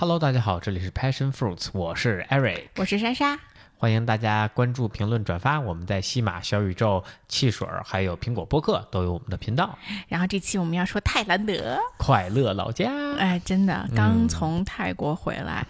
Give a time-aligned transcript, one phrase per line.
[0.00, 3.36] Hello，大家好，这里是 Passion Fruits，我是 Eric，我是莎莎。
[3.80, 5.60] 欢迎大家关注、评论、转发。
[5.60, 9.78] 我们在西马、小宇宙、汽水儿，还有苹果播客都有我们的频道。
[10.08, 12.90] 然后这期我们要说泰兰德，快乐老家。
[13.18, 15.64] 哎，真的，刚从泰国回来，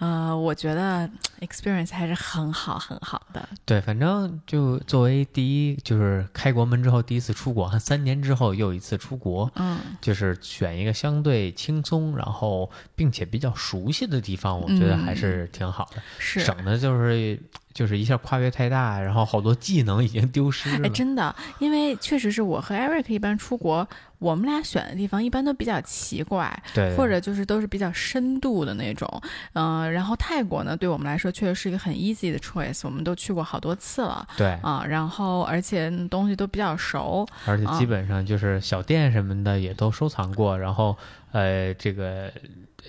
[0.00, 1.08] 呃，我觉得
[1.38, 3.48] experience 还是很好很好的。
[3.64, 17.40] 对，反正就作为第一，就是开国门之后第一次出国，三年之后又一次出国，嗯，就是选一个相对轻松，然后并且比较熟悉的地方，我觉得还是挺好的，是省的就是。
[17.72, 20.86] 就是一下跨越太大，然后好多技能已经丢失了。
[20.86, 23.86] 哎，真的，因为确实是我和 Eric 一般出国，
[24.18, 29.08] 我们俩选的地方一般都比较奇怪，对，或者就是都是比较深度的那种。
[29.54, 34.26] 嗯，然后泰国呢，对我们来说确实是一个很 easy 的 choice，我们都去过好多次了。
[34.36, 40.96] 对啊，然后而且东西都比较熟，而且基本上就是小店什么的也都收藏过，然后
[41.32, 42.30] 呃，这个。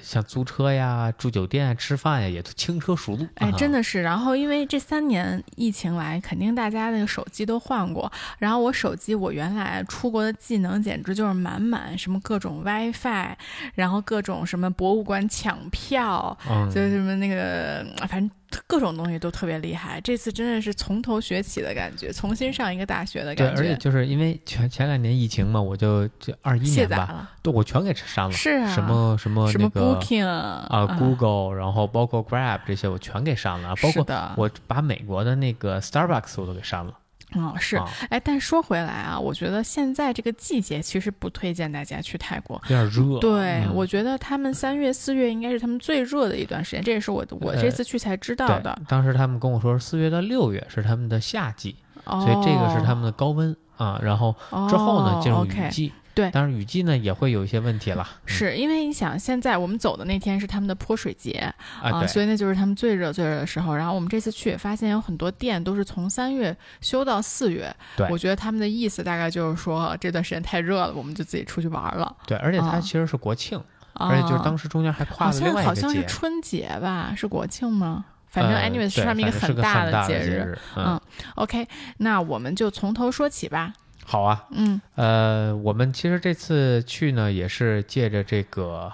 [0.01, 3.27] 像租车呀、住酒店、吃饭呀，也都轻车熟路。
[3.35, 4.01] 哎，真的是。
[4.01, 8.11] 然后，因为这三年疫情来，肯定大家那个手机都换过。
[8.39, 13.35] 然后我手机，我原来出国的技能简直就是满满，什么各种 WiFi，
[13.75, 16.37] 然后各种什么博物馆抢票，
[16.73, 18.29] 就是什么那个，反正。
[18.67, 23.61] 各种东西都特别厉害，这次真的是从头学起的感觉，重新上一个大学的感觉。
[23.61, 28.31] 对，而且就是因为前前两年疫情嘛，我就就二一年吧，对，我全给删了。
[28.31, 33.75] 是啊，什么什么什么 Booking 啊，Google，然后包括 Grab 这些，我全给删了。
[33.81, 36.93] 包括我把美国的那个 Starbucks 我都给删了。
[37.35, 43.19] 哦，是，哎，但说回来啊，我觉得现在这个季节其实不推荐大家去泰国，有点热。
[43.19, 48.77] 对，我觉得他们三月、四月应该是他们最热的一段时间，这也是我我这次去才知道的。
[48.87, 53.99] 当时他们跟我说，四月到六月是他们的夏季，所以这个是他们的高温啊。
[54.03, 54.35] 然后
[54.69, 55.91] 之后呢，进入雨季。
[56.13, 63.75] 对，但是雨季呢也会有一些问题了，是因为你想，现在我们走的那天是他们的泼水节啊，所以那就是他们最热最热的时候。
[63.75, 72.15] 然后我们这次去也发现有很多店都是从三月休到四月，对，我觉得他们的意思大概就是说这段时间太热了，我们就自己出去玩了。
[72.27, 73.59] 对，而且它其实是国庆，
[73.93, 77.13] 而且就是当时中间还跨了另外一个节，好像是春节吧？
[77.17, 78.05] 是国庆吗？
[78.29, 80.57] 反正 anyways 是他们一个很大的节日。
[80.75, 80.99] 嗯
[81.35, 81.67] ，OK，
[81.97, 83.73] 那我们就从头说起吧。
[84.05, 88.91] 好啊，嗯，呃，我们其实这次去呢，也是借着这个，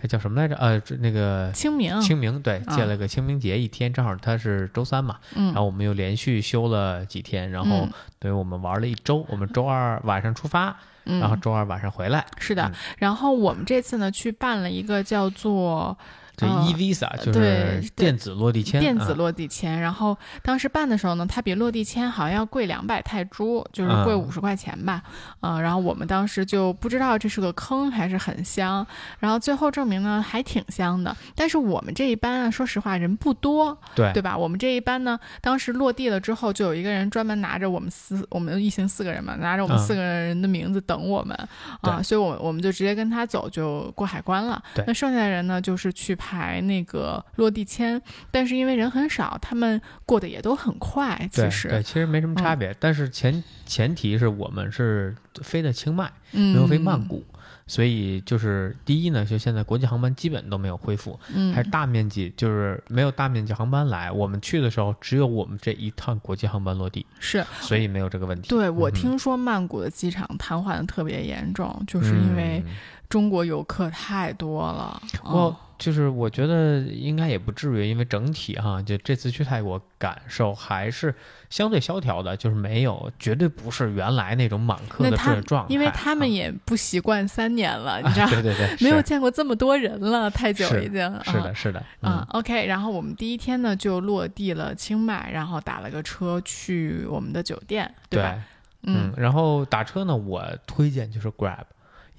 [0.00, 0.54] 还叫什么来着？
[0.56, 15.96] 呃，那个清明，清明，对，借了个清明节一天，正好它是周三嘛，嗯，然后我们又连续休了几天，然后等于我们玩了一周，我们周二晚上出发，然后周二晚上回来，是的，然后我们这次呢去办了一个叫做。
[16.34, 19.78] 就 e visa 就是电子落地签，电子落地签。
[19.78, 25.02] 然后当时办的时候呢，它比落地签好像要贵两百泰铢，就是贵五十块钱吧。
[25.40, 28.84] 嗯，然后我们当时就不知道这是个坑还是很香。
[29.18, 31.14] 然后最后证明呢，还挺香的。
[31.34, 34.34] 但是我们这一班啊，说实话人不多，对对吧？
[34.34, 41.36] 我们这一班呢，当时落地了之后，就有一个人专门拿着我们四，我们一行四个人嘛，拿着我们四个人的名字等我们
[41.82, 42.02] 啊。
[42.02, 44.62] 所以，我我们就直接跟他走，就过海关了。
[44.86, 46.16] 那剩下的人呢，就是去。
[46.22, 48.00] 排那个落地签，
[48.30, 51.28] 但是因为人很少，他们过得也都很快。
[51.32, 52.72] 其实对，其实没什么差别。
[52.78, 55.12] 但是前前提是我们是
[55.42, 57.24] 飞的清迈，没有飞曼谷，
[57.66, 61.18] 所以就是第一呢，就现在国际航班基本都没有恢复，
[61.52, 64.12] 还是大面积就是没有大面积航班来。
[64.12, 68.48] 我们去的时候只有我们这一趟国际航班落地，是，所以没有这个问题。
[68.48, 72.62] 对我听说曼谷的机场瘫痪的特别严重，就是因为
[73.12, 75.02] 中国游客太多了。
[75.24, 75.54] 我。
[75.78, 81.12] 就是我觉得应该也不至于，因为整体哈，就这次去泰国感受还是
[81.50, 85.74] 相对萧条的，就是没有，绝对不是原来那种满客的这状态。
[85.74, 88.26] 因为他们也不习惯三年了，你知道？
[88.30, 91.20] 对对对， 没有见过这么多人了，太久已经。
[91.24, 91.84] 是的，是的。
[92.02, 92.64] 嗯，OK。
[92.64, 98.38] 然后我们第一天呢就落地了清迈，然后打了个车去我们的酒店，对吧？
[98.84, 101.64] 嗯，然后打车呢，我推荐就是 Grab。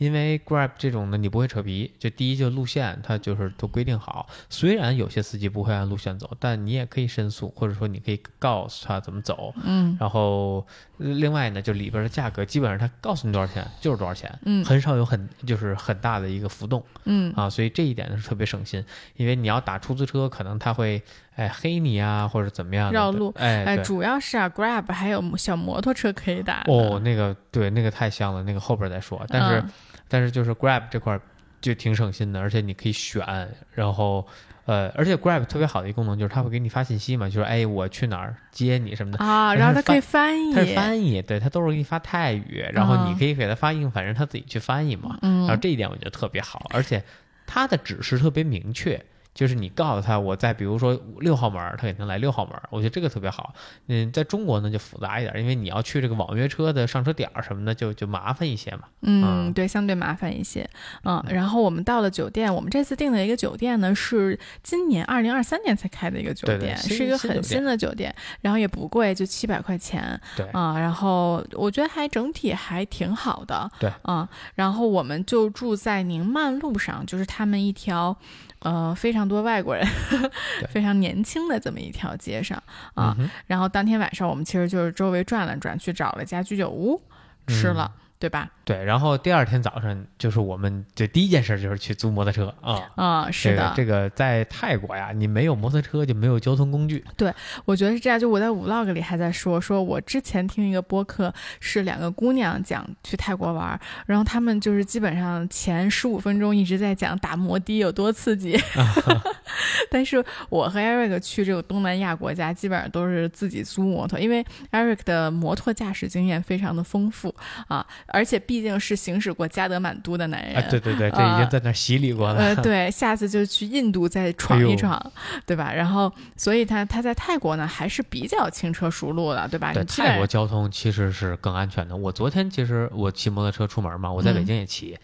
[0.03, 9.53] 因为 Grab 这种呢你不会扯皮，就第一就路线它就是都规定好，虽然有些司机不会按路线走，但你也可以申诉，或者说你可以告诉他怎么走。
[9.64, 10.67] 嗯，然后
[10.97, 18.84] 另外呢，就里边的价格基本上他告诉你多少钱就是多少钱，嗯，很少有很就是很大的一个浮动，嗯啊，所以这一点呢是特别省心，
[19.16, 21.02] 因为你要打出租车，可能他会
[21.35, 29.64] 哎黑你啊或者怎么样绕路，哎哎，主要是啊 Grab 还有小摩托车可以打哦，那个对那个太香了，那个后边再说，但是。
[30.09, 31.20] 但是就是 Grab 这块
[31.59, 33.26] 就挺省心的，而且你可以选，
[33.74, 34.28] 然后
[34.66, 47.02] 呃，而且 Grab 特别好的一个功能就是它会给你发信息嘛，就是哎我去哪儿接你什么的啊，然后它可以翻译，它是翻译，对，它都是给你发泰语，然后你可以给它发英，反正它自己去翻译嘛，然后这一点我觉得特别好，而且
[47.47, 49.03] 它的指示特别明确，
[49.34, 53.53] 就是你告诉他我在比如说六号门，他肯定来六号门，我觉得这个特别好。
[53.88, 58.84] 嗯，在中国呢就复杂一点，因为你要去这个网约车的上车点儿什么的，就就麻烦一些嘛。
[59.02, 60.70] 嗯，对，相对麻烦一些。
[61.03, 70.20] 嗯，然后我们到了酒店，我们这次订的一个酒店呢是今年二零二三年才开的一个酒店，是一个很新的酒店，然后也不贵，就七百块钱。
[70.38, 73.70] 对啊，然后我觉得还整体还挺好的。
[73.80, 78.16] 对，嗯，然后我们就住在宁曼路上，就是他们一条。
[78.63, 79.85] 呃，非常多外国人，
[80.69, 82.61] 非常年轻的这么一条街上
[82.95, 83.15] 啊。
[83.45, 87.01] 然后当天晚上，我们其实就是周围转了转，去找了家居酒屋
[87.47, 87.91] 吃了。
[88.23, 88.49] 对吧？
[88.64, 97.03] 对，然后第二天早上就是我们就第一件事就是去租摩托车啊啊，是的，这个在泰国呀，你没有摩托车就没有交通工具。
[97.17, 97.34] 对，
[97.66, 98.17] 我觉得是这样。
[98.17, 108.58] 就我在 vlog 里还在说，说我之前听一个播客是两个姑娘讲去泰国玩，然后他们就是基本上前十五分钟一直在讲打摩的有多刺激
[109.91, 117.35] 但是我和 Eric 去这个东南亚国家基本上都是自己租摩托，因为 Eric 的摩托驾驶经验非常的丰富
[117.67, 117.85] 啊。
[118.13, 122.39] 而且毕竟是行驶过加德满都的男人，对对对，这已经在那洗礼过了。
[122.39, 125.01] 呃，对， 下次就去印度再闯一闯，
[125.47, 125.73] 对吧？
[125.73, 129.73] 然后，所以他他在泰国呢还是比较轻车熟路的，对吧？
[129.73, 131.95] 对，泰国交通其实是更安全的。
[131.95, 134.95] 我昨天其实我骑摩托车出门嘛，我在北京也骑。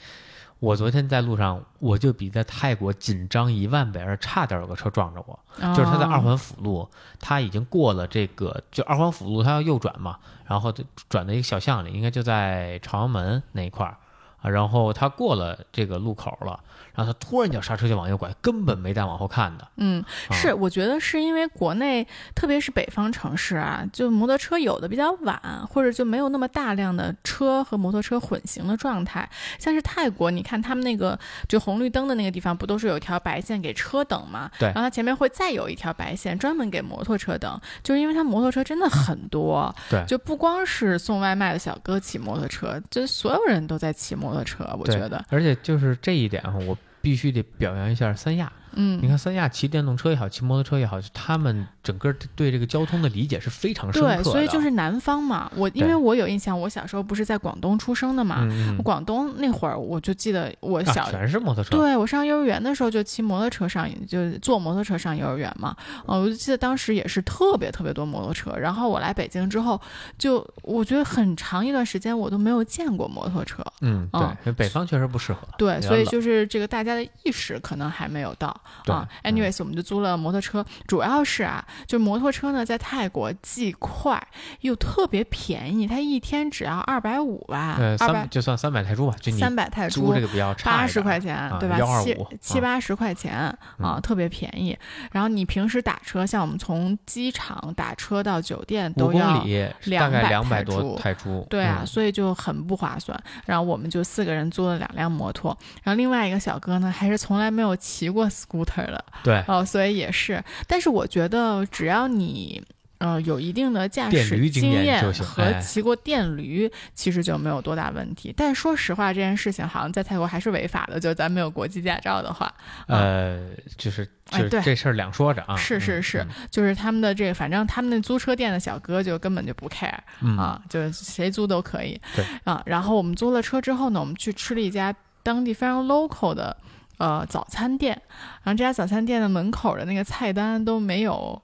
[0.60, 5.40] 我昨天在路上，我就比在泰国紧张一万倍，而差点有个车撞着我。
[5.74, 6.86] 就是他在二环辅路，
[7.18, 10.18] 他已经过了这个，就二环辅路，他要右转嘛，
[10.50, 10.74] 然后
[11.08, 13.96] 转到一个小巷里，应该就在朝阳门那一块儿
[14.42, 16.60] 啊，然后他过了这个路口了。
[17.00, 19.66] 然后他突然脚刹车就往右拐，根本没带往后看的。
[19.78, 22.06] 嗯，是，我觉得是因为国内，
[22.36, 29.30] 特别是北方城市啊，就摩托车有的比较晚，或者就没有那么大量的车和摩托车混行的状态。
[29.58, 31.18] 像是泰国，你看他们那个
[31.48, 34.52] 就红绿灯的那个地方，不都是有一条白线给车等吗？
[34.60, 34.68] 对。
[34.68, 39.74] 然后它前面会再有一条白线专门给摩托车等，就是因为它摩托车真的很多。
[39.90, 40.04] 对。
[40.06, 44.70] 就不光是送外卖的小哥骑摩托车，就所有人都在骑摩托车。
[44.78, 45.24] 我觉得。
[45.30, 46.78] 而且就是这一点，我。
[47.02, 48.52] 必须得表扬一下三亚。
[48.74, 54.16] 嗯，你看三亚骑电动车也好，骑摩托车也好，他们整个对这个交通的理解是非常深刻的。
[54.18, 58.48] 对，所以就是南方嘛，我因为我有印象，我小时候不是在广东出生的嘛，
[58.84, 61.76] 广东那会儿我就记得我小全是摩托车。
[61.76, 65.76] 对我上幼儿园的时候就骑摩托车上，就坐摩托车上幼儿园嘛。
[66.08, 68.52] 嗯，我就记得当时也是特别特别多摩托车。
[68.56, 69.80] 然后我来北京之后，
[70.18, 73.64] 就我觉得很长一段时间我都没有见过摩托车。
[73.82, 74.08] 嗯，
[74.44, 75.48] 对，北方确实不适合。
[75.58, 79.08] 对，所以就是这个大家的意识可能还没有到啊。
[79.24, 84.22] anyways，我们就租了摩托车，主要是啊，就摩托车呢，在泰国既快
[84.62, 91.78] 又特别便宜，它一天只要二百五吧，二百就算三百泰铢吧，就三百泰铢，这个比较差，八十块钱对吧？
[92.02, 94.78] 七七八十块钱啊，特别便宜。
[95.12, 99.44] 然后你平时打车，像我们从机场打车到酒店都要
[99.86, 103.20] 两百两百多泰铢，对啊，所以就很不划算。
[103.46, 109.06] 然后我们就四个人租了两辆摩托，然后另外一个小哥呢，还是从来没有骑过 scooter 的。
[109.24, 109.44] 对。
[109.48, 112.62] 哦，所以也是，但是我觉得只要你
[112.98, 118.34] 呃有一定的驾驶经验和骑过电驴，其实就没有多大问题。
[118.36, 122.54] 但说实话，这件事情好像在泰国还是违法的，就咱没有国际驾照的话，
[122.88, 123.40] 呃，
[123.78, 129.94] 就是就是这事儿两说着啊，是是是，就是他们的这个，反正他们那租车店的小哥就根本就不 care
[130.38, 132.00] 啊，就谁租都可以。
[132.16, 132.26] 对。
[132.44, 136.56] 啊，然后我们租了车之后呢，我们去吃了一家当地非常 local 的。
[137.00, 138.00] 呃，早餐店，
[138.44, 141.42] 然后这家早餐店的门口的那个菜单都没有，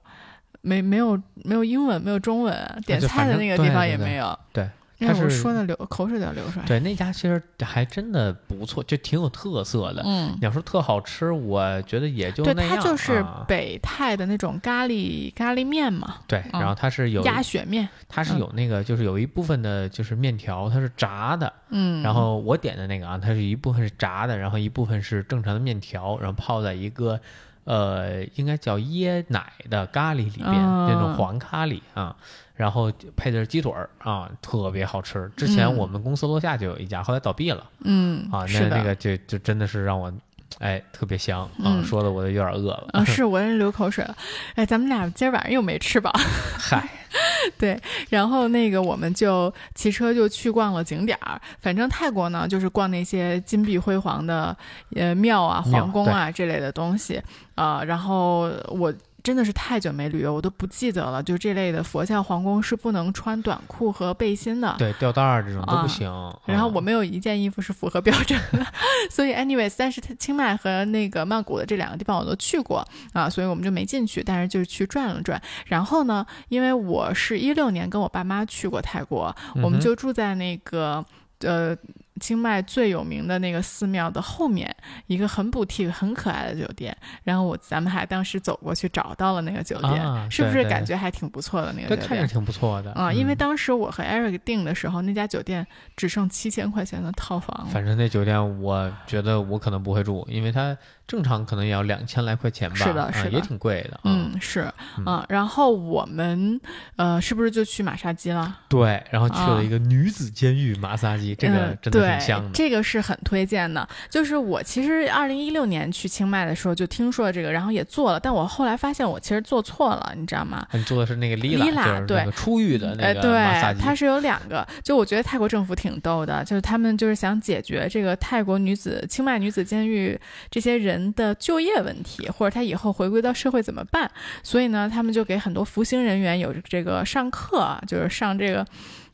[0.60, 2.54] 没没有没有英文，没有中文，
[2.86, 4.38] 点菜的那个地方也没有。
[4.52, 4.70] 对。
[4.98, 6.64] 他是说的流口水都要流出来。
[6.66, 10.02] 对，那家其实还真的不错，就挺有特色的。
[10.04, 12.70] 嗯，你要说特好吃，我觉得也就那样。
[12.70, 16.16] 对，它就是北泰的那种咖喱咖喱面嘛。
[16.26, 21.52] 对，然后它是有鸭血面，它是有那个，就是有一部分的就是面条，它是炸的。
[21.70, 27.20] 嗯，然后我点的那个啊，它是一部分是炸的，然后一部分是正常的面条，然后泡在一个
[27.66, 32.16] 呃，应该叫椰奶的咖喱里边，那种黄咖喱啊。
[32.54, 35.30] 然后配的是鸡腿儿啊，特别好吃。
[35.36, 37.62] 之前我们公司楼下就有一家，后来倒闭了。
[37.84, 40.10] 嗯，啊，那那个就就真的是让我，
[40.58, 42.88] 哎，特别香啊，说的我都有点饿了。
[42.92, 44.16] 啊，是我也流口水了。
[44.54, 46.10] 哎，咱们俩今儿晚上又没吃饱。
[46.58, 46.88] 嗨，
[47.58, 51.40] 对，然后那个我们就骑车就去逛了景点儿。
[51.60, 54.56] 反正泰国呢，就是逛那些金碧辉煌的
[54.94, 57.22] 呃庙啊、皇宫啊这类的东西
[57.54, 57.82] 啊。
[57.84, 58.92] 然后我。
[59.26, 61.20] 真的是太久没旅游，我都不记得了。
[61.20, 66.08] 就这类的佛教皇宫是不能穿短裤和背心的，对，吊带儿这种都不行。
[66.44, 68.64] 然后我没有一件衣服是符合标准的，
[69.10, 75.42] 所以 anyways，但是清迈和那个曼谷的这两个地方我都去过啊，所以我们就没进去，但是就是去转了转。
[75.66, 81.04] 然后呢，因为我是一六年跟我爸妈去过泰国，我们就住在那个
[81.40, 81.76] 呃。
[82.20, 84.74] 清迈最有名的那个寺庙的后面，
[85.06, 86.96] 一个很补替、很可爱的酒店。
[87.24, 91.98] 然后我咱们还当时走过去找到了那个酒店，是不是感觉还挺不错的那个酒店？
[91.98, 93.12] 对看着挺不错的啊。
[93.12, 97.66] 因为当时我和 Eric 订的时候，那家酒店只剩七千块钱的套房。
[97.70, 102.76] 反正那酒店，我觉得我可能不会住，因为它正常可能也要两千来块钱吧。
[102.76, 104.00] 是的，是的，也挺贵的。
[104.04, 105.24] 嗯，是嗯。
[105.28, 106.60] 然后我们
[106.96, 108.56] 呃，是不是就去马杀鸡了？
[108.68, 112.06] 对，然后去了一个女子监狱马杀鸡，这个真的。
[112.06, 113.86] 挺香的，这个是很推荐的。
[114.08, 120.66] 就是我其实二零一六年去清迈的时候就听说了这个，然后也做了，但我后来发现我其实做错了，你知道吗？
[120.72, 124.66] 你做的是那个 Lila，对，出狱的那个对，它是有两个。
[124.84, 130.18] 就我觉得泰国政府挺逗的，就是他们就是想解决这个泰国女子清迈女子监狱
[130.50, 134.10] 这些人的就业问题，或者他以后回归到社会怎么办？
[134.42, 138.66] 所以呢，他们就给很多服刑人员有这个上课，就是上这个。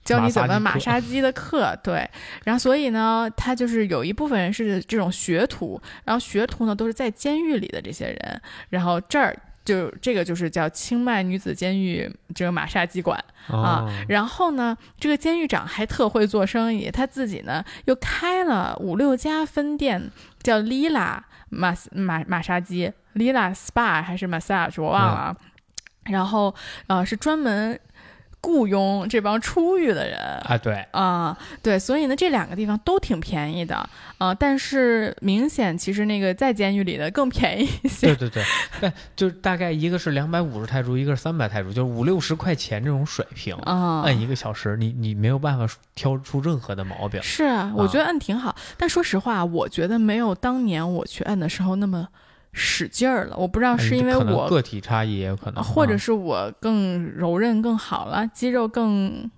[0.05, 2.11] 教你怎么马杀鸡的课，对，
[2.43, 9.33] 然后所以呢，他就是有一部分人是这种学徒，然后学徒呢都是在监狱里的这些人，然后这儿
[9.65, 20.11] 就这个就是叫清迈女子监狱这个马杀鸡馆啊，然后呢，这个监狱长还特会做生意，他自己呢又开了五六家分店，
[20.43, 21.21] 叫 Lila
[21.53, 25.37] 马马马杀鸡，Lila Spa 还是 Massage 我忘了，
[26.05, 26.55] 然后
[26.87, 27.79] 呃是专门。
[28.43, 38.09] 雇佣这帮出狱的人啊，对啊，对，所以呢，这两个地方都挺便宜的啊，但是明显其实那个在监狱里的更便宜一些。
[38.09, 38.45] 对对对，
[38.81, 47.23] 但，就是大概一个是两百五十泰铢，一个是三百泰铢，就是五六十块钱这种水平啊，按一个小时，你你没有办法挑出任何的毛病。
[47.23, 52.09] 是啊，我觉得按挺好，但说实话，我觉得没有当年我去按的时候那么。
[52.53, 59.31] 使劲儿了，我不知道是因为我个体差异也有可能，或者是我更柔韧更好了，肌肉更。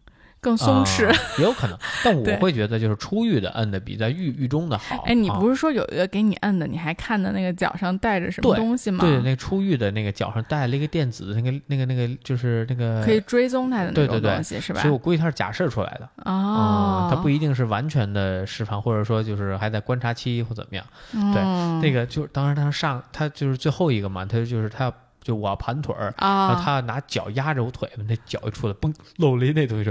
[0.45, 1.11] 更松弛
[1.41, 5.03] 也有可能，但我会觉得就是出狱的摁的比在狱狱中的好。
[5.07, 9.03] 哎，你不是说有一个给你摁的，你还看的那个脚上带着什么东西吗？
[9.03, 14.83] 对，那出狱的那个脚上带了一个电子那个那个那个，就是那个可以追踪他的那种东西，是吧？
[14.83, 20.85] 所以我估计他是假设出来的哦，他不一定是完全的释放，或者说就是还在观察期或怎么样。
[21.33, 21.43] 对，
[21.81, 24.95] 那个就是当时他上他就是最后一个嘛，他就是他要。
[25.25, 29.91] 就我要盘腿儿，然后他拿脚压着我腿嘛，那脚一出来，嘣，露了一那东西，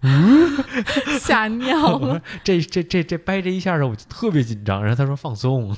[0.00, 0.50] 嗯，
[1.20, 2.18] 吓尿 了。
[2.42, 4.82] 这这这这掰这一下的我就特别紧张。
[4.82, 5.68] 然后他说放松，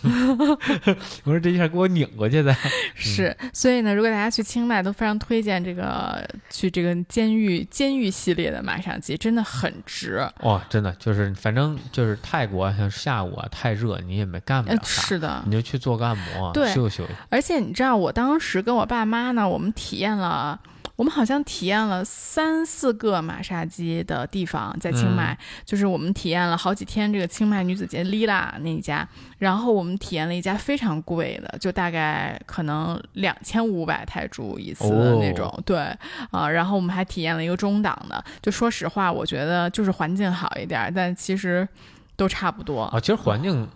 [1.25, 2.55] 我说这一下给我拧过去的。
[2.95, 10.25] 是，所以呢，如果大家去清迈，都非常推荐这个去这个监狱监狱系列的马上机，真的很值。
[10.43, 17.13] 哇，真的就是反正就是泰国像下午啊太热，你也没干不了啥，是的，你就去做个按摩，对，休休息。
[17.29, 18.87] 而且你知道，我当时跟我。
[18.93, 19.49] 爸妈呢？
[19.49, 20.61] 我们体验了，
[20.97, 25.35] 我们好像体验了三四个马杀鸡的地方，在清迈，
[25.65, 29.09] 就是我们体验了好几天这个清迈女子节 Lila 那一家，
[29.39, 35.79] 然后我们体验了一家非常贵的，就大概可能两千五百泰铢一次的那种，对
[36.31, 41.67] 啊，然后我们还体验了一个中档的，就说实话，我觉得就是环境好一点，但其实
[42.15, 43.67] 都差不多啊，其实环境。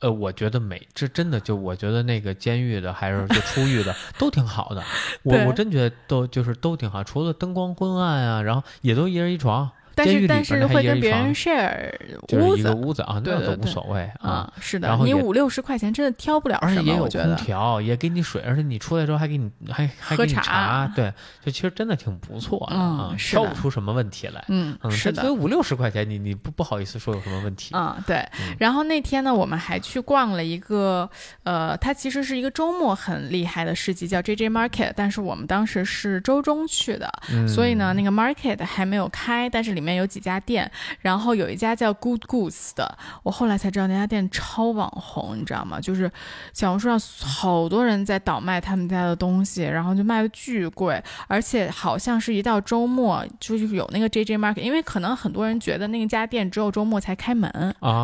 [0.00, 4.82] 呃，我觉得每这真的就我觉得那个监狱的还是就出狱的 都挺好的，
[5.24, 9.70] 我我真觉得都就是都挺好，除了灯光昏暗啊，然后也都一人一床。
[9.96, 11.90] 但是但是会跟别人 share
[12.34, 14.52] 屋子，屋子啊，那都无所谓啊。
[14.60, 21.10] 是的，然后你五六十块钱真的挑不了什么，而且也有空调，也给你水，而且你出来之后还给你还还给你茶，对，
[21.42, 24.44] 就其实真的挺不错的啊，挑不出什么问题来。
[24.48, 27.96] 嗯，是的，所以五六十块钱，你你不不好意思说有什么问题啊？
[28.06, 28.22] 对。
[28.58, 31.08] 然后那天呢，我们还去逛了一个，
[31.44, 37.10] 呃，它其实是一个周末很厉害的市集，叫 J J Market，但是我们当时是周中去的，
[37.48, 40.70] 所以呢，那个 Market 还没有开，但是里面有几家店。
[41.00, 45.80] 然后有一家叫 Good Goose 的，我后来才知道那家店超网红，你知道吗？
[45.80, 46.10] 就是
[46.52, 57.50] 小红书上好多人在倒卖他们家的东西，然后就卖的巨贵，而且好像是一到周末就是有那个 JJ Market，因为可能很多人觉得那家店只有周末才开门，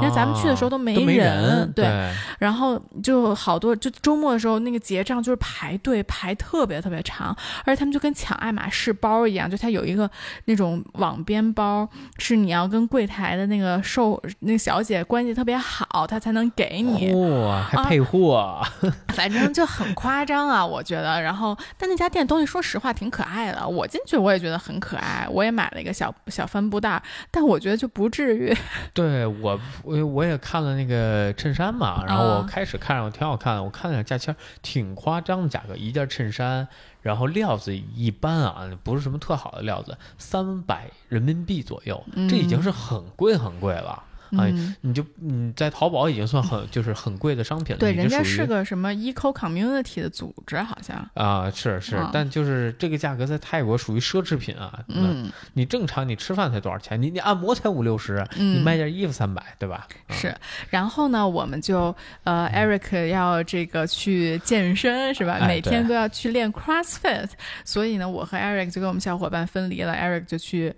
[0.03, 2.13] 因为咱们去的时候都没人，对。
[2.39, 10.11] 然后就好多就周末的时候那个结账就是排队排特别特别长，而且他们就跟抢爱马仕包一样，就它有一个
[10.47, 11.89] 那种网边包，包
[12.19, 17.13] 是你要跟柜台的那个售那小姐关系特别好，她才能给你。
[17.15, 18.61] 哇，还配货，
[19.15, 21.21] 反正就很夸张啊，我觉得。
[21.23, 28.55] 然后，但那家店东西说实话挺可爱的，我进去我也觉得很可爱，我也买了一个小小帆布袋，但我觉得就不至于。
[28.93, 36.69] 对我，我我也看了那个衬衫嘛，然后我开始看着我挺好看的，我看了下价签，挺夸张的价格，一件衬衫。
[37.03, 44.03] 然后料子一般啊，不是什么特好的料子，三百人民币左右，这已经是很贵很贵了。
[44.37, 44.47] 啊，
[44.81, 47.81] 你就你在淘宝已经算很就是很贵的商品了。
[47.81, 54.81] 对，人家是个什么 eco community 的组织，好像啊，是是，但就是这个价格在泰国属于奢侈品啊。
[54.89, 57.01] 嗯，你正常你吃饭才多少钱？
[57.01, 59.87] 你你按摩才五六十，你卖件衣服三百，对吧？
[60.09, 60.35] 是。
[60.71, 65.47] 然后呢，我们就呃，Eric 要这个去健身是吧？
[65.47, 67.29] 每天都要去练 CrossFit，
[67.65, 70.75] 所以呢，我和 Eric 就跟我们小伙伴分离了，Eric 就去。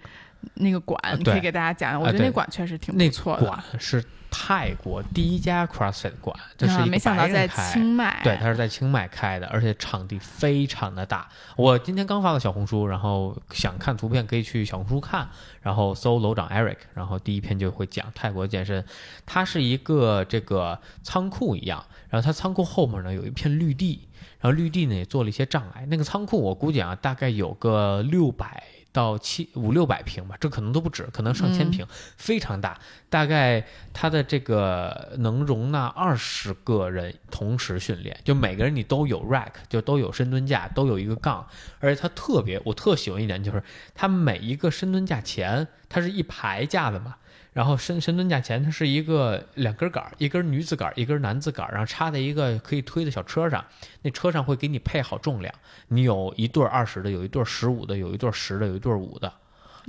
[0.54, 3.44] 那个馆你可以给大家讲，我觉得那馆确实挺不错的。
[3.44, 11.28] 馆是泰国第一家 CrossFit 馆，就是没想到在清迈，对，它是在清迈开的，而且场地非常的大。
[11.56, 15.28] 我今天刚发了小红书，然后想看图片可以去小红书看，
[15.62, 18.84] 然后搜楼长 Eric，然后第一篇就会讲泰国健身。
[19.24, 24.08] 它是一个这个仓库一样，然后它仓库后面呢有一片绿地，
[24.40, 25.86] 然后绿地呢也做了一些障碍。
[25.86, 28.64] 那个仓库我估计啊，大概有个六百。
[28.94, 31.84] 到七五六百平吧，这可能都不止，可能上千平，
[32.16, 32.78] 非常大。
[33.10, 41.44] 大概它的这个能容纳二十个人同时训练，就每个人你都有 rack，就都有深蹲架，都有一个杠。
[41.80, 43.60] 而且它特别，我特喜欢一点就是，
[43.96, 47.16] 它每一个深蹲架前，它是一排架子嘛。
[47.54, 53.64] 然后深深蹲架前，它是一个两根杆儿，一根女子杆儿，一根男子杆儿，然后插在一个可以推的小车上。
[54.02, 55.54] 那车上会给你配好重量，
[55.86, 59.32] 你有一对二十的，有一对十五的，有一对十的，有一对五的，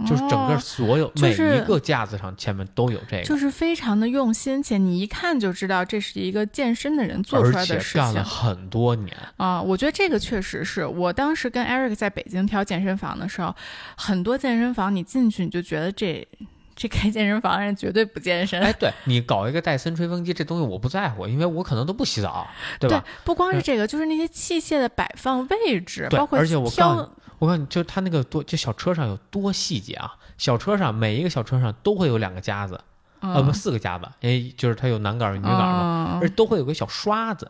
[0.07, 8.00] 就是整个所有每一个架子上前面都有这个，就是非常的用心，且你一看就知道这是一个健身的人做出来的事情。
[8.00, 13.55] 干了很多年啊，我觉得这个确实是我当时跟 Eric 在北京挑健身房的时候，
[13.98, 16.27] 很多健身房你进去你就觉得这。
[16.75, 18.62] 这开健身房人绝对不健身。
[18.62, 22.48] 哎，对你搞一个戴森吹风机，这东西我不在乎，因为我可能都不洗澡，
[22.79, 23.03] 对吧？
[23.24, 30.15] 不光是这个，就是那些器械的摆放位置，包括而且我告诉我告诉你，就他那个多，就小车上有多细节啊！
[30.38, 32.80] 小车上每一个小车上都会有两个夹子，
[33.21, 37.49] 呃，不，四个夹子，哎，就是它有男杆儿、女杆儿嘛，而且都会有个小刷子，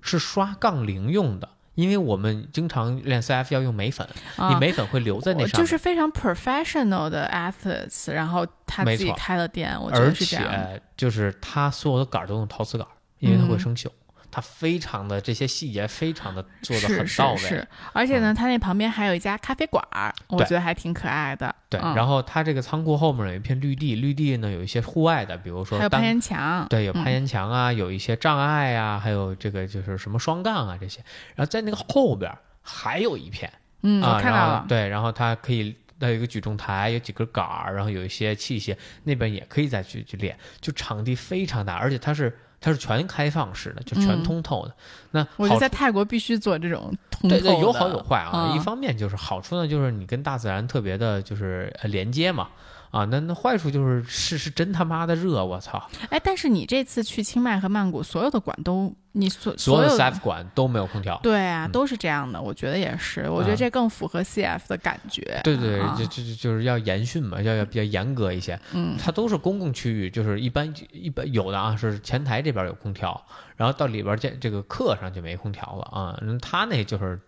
[0.00, 1.48] 是刷杠铃用的。
[1.74, 4.06] 因为我们经常练 CF 要用眉粉，
[4.50, 10.46] 你眉粉会留在那上，就是非常 professional 的 athletes，然后他自己开了店，我觉得是这样。
[10.46, 12.86] 而且就是他所有的杆都用陶瓷杆，
[13.18, 13.88] 因为它会生锈。
[14.32, 21.54] 它非常的这些细节非常的做的很到位，是，而且呢，它那旁边还有一家咖啡馆儿，我觉得还挺可爱的。
[21.68, 31.00] 对，然后它这个仓库后面有一片绿地，绿地呢有一些户外的，比如说还有攀岩墙，对，有攀岩墙啊，有一些障碍啊，还有这个就是什么双杠啊这些。
[31.34, 42.34] 然后在那个后边还有一片，嗯，我看到了，对，然后它可以那有一个举重台，有几根杆儿，然后有一些器械，那边也可以再去去练，就场地非常大，而且它是。
[42.62, 44.72] 它是全开放式的，就全通透的。
[45.10, 47.42] 那我觉得在泰国必须做这种通透的。
[47.42, 48.54] 对对，有好有坏啊。
[48.56, 52.48] 一方面就是好处呢，就是你跟大自然特别的，就是连接嘛。
[52.92, 55.82] 啊，那那坏处就是是是真他妈的热，我操！
[56.10, 61.18] 哎，但是你这次去清迈和曼谷，所有的馆都你所所有 CF 馆都没有空调。
[61.22, 65.40] 对啊，都是这样的，我觉得也是，我觉得这更符合 CF 的感觉。
[65.42, 68.60] 对对，就就就就是要严训嘛，要要比较严格一些。
[68.74, 73.18] 嗯，它都是公共区域，就是一般一般有的啊，是前台这边有空调，
[73.56, 76.20] 然后到里边这这个课上就没空调了啊。
[76.42, 77.18] 他那就是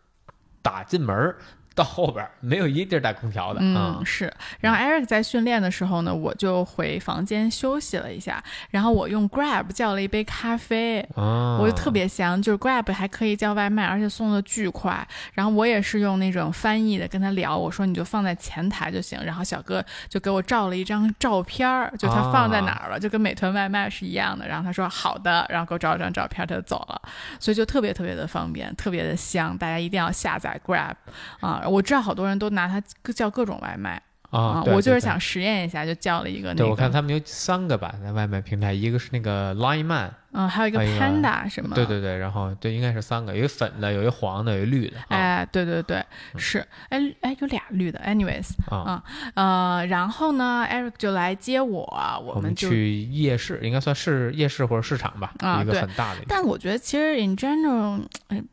[0.61, 1.35] 打进门。
[1.75, 4.33] 到后边没有一地儿带空调的，嗯，是。
[4.61, 8.43] 然后 Eric 在训练的时候呢，我就回房间休息了一下。
[8.71, 12.41] 然后我用 Grab 叫了一杯咖啡，我就特别香。
[12.41, 15.07] 就是 Grab 还可以叫外卖，而且送的巨快。
[15.33, 19.19] 然后我也是用那种翻译的跟他聊，我说你就放在前台就行。
[19.25, 24.47] 然后小哥就给我照了一张照片儿，就他放在哪儿了，就跟美团外卖是一样的。
[24.47, 27.03] 然后他说好的，然后给我照了张照片，他就走了。
[27.41, 29.59] 所以就特别特别的方便，特别的香。
[29.59, 30.95] 大家一定要下载 Grab
[31.41, 31.63] 啊。
[31.68, 32.81] 我知道好多人都拿它
[33.12, 34.00] 叫各种外卖
[34.31, 36.55] 啊，我就是想实验一下，就叫了一个。
[36.55, 41.75] 对，我看他们有三个吧，在外卖平台，一个是那个 Line Man，嗯，还有一个 Panda 什么？
[41.75, 44.97] 对对对，然后对，应该是三个，有一粉的，有一黄的，有一绿的。
[45.09, 46.05] 哎，对对对，
[46.37, 48.01] 是，哎哎，有俩绿的。
[48.01, 49.03] Anyways，啊
[49.35, 56.20] 呃，然后呢，Eric 就来接我，我们去夜市，应该算是夜市或者市场吧，一个很大的。
[56.27, 58.01] 但我觉得其实 in general，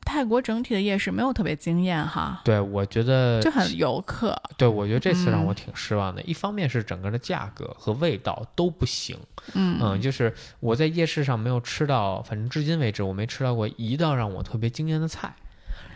[0.05, 2.41] 泰国整体的夜市没有特别惊艳哈。
[2.43, 4.39] 对，我觉得就很游客。
[4.57, 6.21] 对，我觉得这次让我挺失望的。
[6.21, 9.17] 一方面是整个的价格和味道都不行。
[9.53, 15.33] 嗯嗯，就是我在夜市上没有吃吃到，反正至今为止我没吃到过一道让我特别惊艳的菜。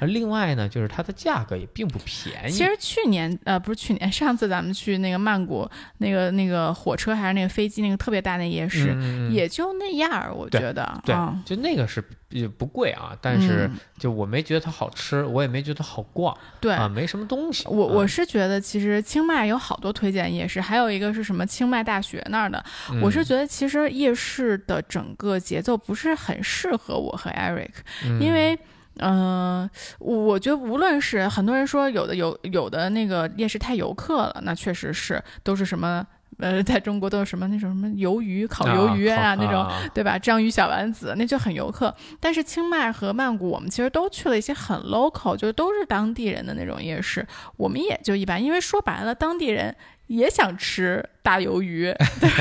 [0.01, 2.51] 另外呢，就是它的价格也并不便宜。
[2.51, 8.95] 其实去年呃不是去年， 上次咱们去那个曼谷那个那个火车还是那个飞机那个特别大那夜市，
[9.31, 11.01] 也就那样儿，我觉得。
[11.05, 16.35] 对，就那个是也不贵啊，但是就我没觉得它好吃，我也没觉得好逛。
[16.59, 17.65] 对啊，没什么东西。
[17.67, 22.63] 我我是觉得其实清迈有好多推荐夜市，还有一个是什么清迈大学那儿的。
[23.01, 27.71] 我是觉得其实夜市的整个节奏不是很适合我和 Eric，
[28.19, 28.57] 因为。
[28.99, 36.05] 嗯，我觉得无论是很多人说有的有有的那个夜市太游客了，那确实是都是什么
[36.37, 40.17] 呃，在中国都是什么那种什么鱿鱼烤鱿鱼啊那种，对吧？
[40.17, 41.93] 章鱼小丸子那就很游客。
[42.19, 47.25] 但是清迈和曼谷，我们其实都去了一些很 local，就都是当地人的那种夜市，
[47.57, 49.75] 我们也就一般，因为说白了，当地人。
[50.07, 51.93] 也想吃大鱿鱼，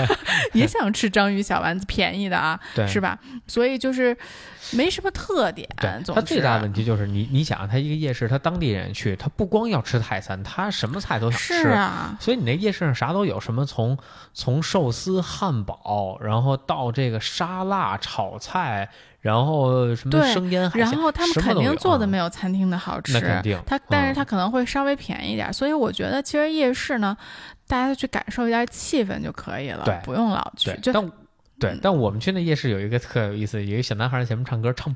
[0.53, 3.19] 也想吃章鱼小丸子，便宜的啊，是吧？
[3.47, 4.17] 所以就是
[4.73, 5.69] 没什么特点。
[6.15, 12.17] 他最大的问题就是你，你想，他一个夜市，他当地人去，他不光要吃泰餐，他什么菜都想吃啊。
[12.21, 13.97] 所以你那夜市上啥都有，什么从
[14.33, 18.91] 从寿司、汉堡，然后到这个沙拉、炒菜。
[19.25, 23.59] 然后什么生腌海鲜，然后他们肯定做的没有餐厅的好吃，那肯定。
[23.65, 27.17] 他但是他可能会稍微便宜点，所以我觉得其实夜市呢，
[27.67, 30.73] 大家去感受一下气氛就可以了，对，不用老去。
[30.81, 31.13] 就但
[31.59, 34.95] 对，但我们去那夜市有一个特有意思，有一个小男孩在前面唱歌，唱。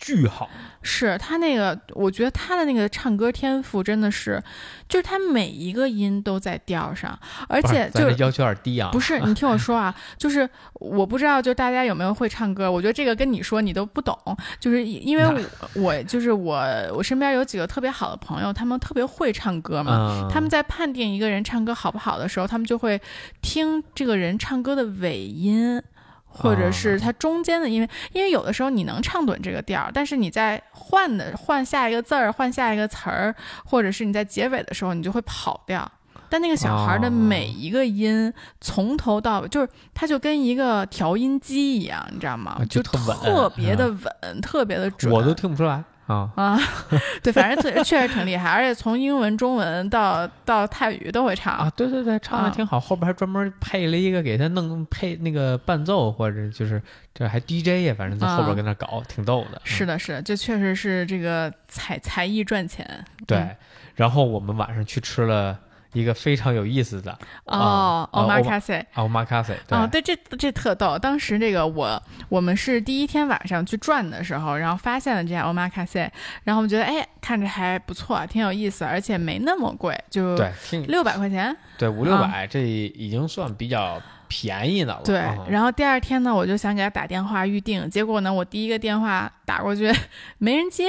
[0.00, 0.48] 巨好，
[0.80, 4.42] 是他那个，我觉得他的那个唱歌天赋真的是，
[4.88, 7.16] 就是他每一个音都在调上，
[7.48, 8.88] 而且就要求有点低啊。
[8.90, 12.72] 不是， 你听我说啊，就是我不知道，就大家有没有会唱歌？
[12.72, 14.18] 我觉得这个跟你说你都不懂，
[14.58, 22.98] 就是因为我我就是我我身边有几个特别好的朋友，他们特别会唱歌嘛，他们在判定一个人唱歌好不好的时候，他们就会
[23.42, 25.82] 听这个人唱歌的尾音。
[26.30, 35.90] 或者是它中间的，因为因为有的时候你能唱准这个调儿，但是你在换的换下一个字儿、换下一个词儿，或者是你在结尾的时候，你就会跑调。
[36.28, 42.56] 但那个小孩的每一个音从头到尾，就是他就跟一个调音机一样，你知道吗？
[42.70, 45.82] 就特别的稳，特别的准，我都听不出来。
[46.10, 46.58] 啊啊，
[47.22, 51.72] 对，反正确实挺厉害，而且从英文、中文到到泰语都会唱啊。
[51.76, 56.82] 对对对，唱的挺好，后边还专门配了一个给他弄配那个伴奏，或者就是
[57.14, 59.60] 这还 DJ 呀，反正在后边跟那搞，挺逗的。
[59.64, 63.04] 是的，是的，这确实是这个才才艺赚钱。
[63.26, 63.56] 对，
[63.94, 65.58] 然后我们晚上去吃了。
[65.92, 70.98] 一个非常有意思的哦，omakase，啊，omakase，哦，对，这这特逗。
[70.98, 76.08] 当时这个我我们是第一天晚上去转的时候，然后发现了这家 omakase，
[76.44, 80.52] 然后我们觉得哎，看着还不错，挺有意思，而且没那么贵，就对，
[80.86, 84.00] 六百块钱，对，五六百，这已经算比较。
[84.30, 85.02] 便宜的了。
[85.04, 85.16] 对，
[85.50, 89.92] 然后第二天呢，我就想给他打电话预定，结果呢，我第一个电话打过去
[90.38, 90.88] 没人接，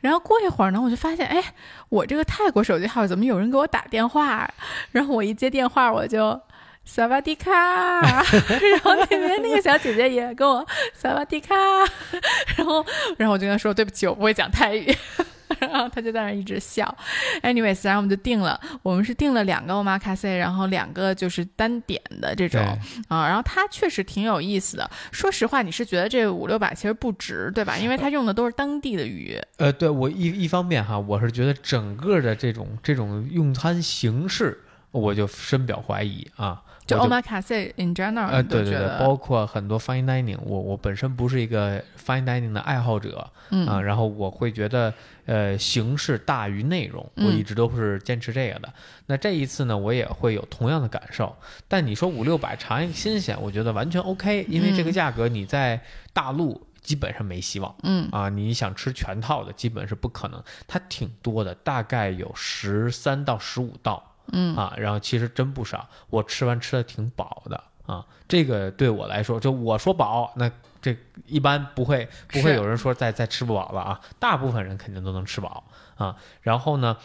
[0.00, 1.40] 然后过一会儿呢，我就发现，哎，
[1.88, 4.52] 我这个泰国手机号怎么有人给我打电话？
[4.90, 6.38] 然后我一接电话，我就
[6.84, 7.52] 萨瓦迪卡，
[8.02, 11.54] 然后那边那个小姐姐也跟我萨瓦迪卡，
[12.56, 12.84] 然后
[13.16, 14.92] 然后我就跟她说对不起，我不会讲泰语。
[15.58, 16.94] 然后他就在那一直笑
[17.42, 22.60] ，anyways，然后我们就定了，我们是定了两个 omakase，，然后两个就是单点的这种
[23.08, 24.90] 啊，然后它确实挺有意思的。
[25.10, 27.76] 说实话，你是觉得这五六百其实不值，对吧？
[27.76, 29.40] 因为它用的都是当地的鱼。
[29.56, 34.58] 呃，对我一一方面哈，我是觉得整个的这种这种用餐形式，
[34.90, 36.62] 我就深表怀疑啊。
[36.86, 44.92] 就 omakase in general，呃，对对对，包括很多 fine dining，我我本身不是一个 fine dining 的爱好者，嗯啊，然后我会觉得，
[45.24, 48.72] 呃，形式大于内容，我一直都是坚持这个的。
[49.06, 51.36] 那这一次呢，我也会有同样的感受。
[51.68, 55.80] 但你说五六百尝一个新鲜，我觉得完全 OK，因为这个价格你在
[56.12, 60.42] 大陆基本上没希望，嗯啊，你想吃全套的基本是不可能。
[60.66, 64.09] 它挺多的，大概有十三到十五道。
[64.32, 68.06] 嗯啊，然后其实真不少，我吃完吃的挺饱的啊。
[68.28, 74.00] 这个对我来说，就我说饱，那这一般不会不会有人说再再吃不饱了啊。
[74.18, 75.64] 大部分人肯定都能吃饱
[75.96, 76.16] 啊。
[76.42, 76.96] 然后呢，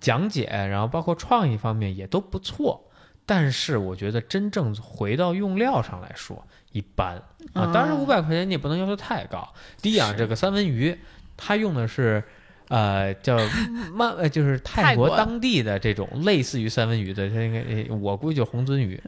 [0.00, 2.90] 讲解，然后包括创意方面也都不错。
[3.26, 7.70] 但是我觉得真正回到用料上来说，一般啊。
[7.72, 9.52] 当然五百块钱你也不能要求太高。
[9.80, 10.98] 第一啊，这个三文鱼
[11.36, 12.24] 它用的是。
[12.70, 13.36] 呃，叫
[13.92, 17.50] 曼呃，就是泰国当地的这种类似于三文鱼的，这
[17.88, 18.98] 个我估计就红鳟鱼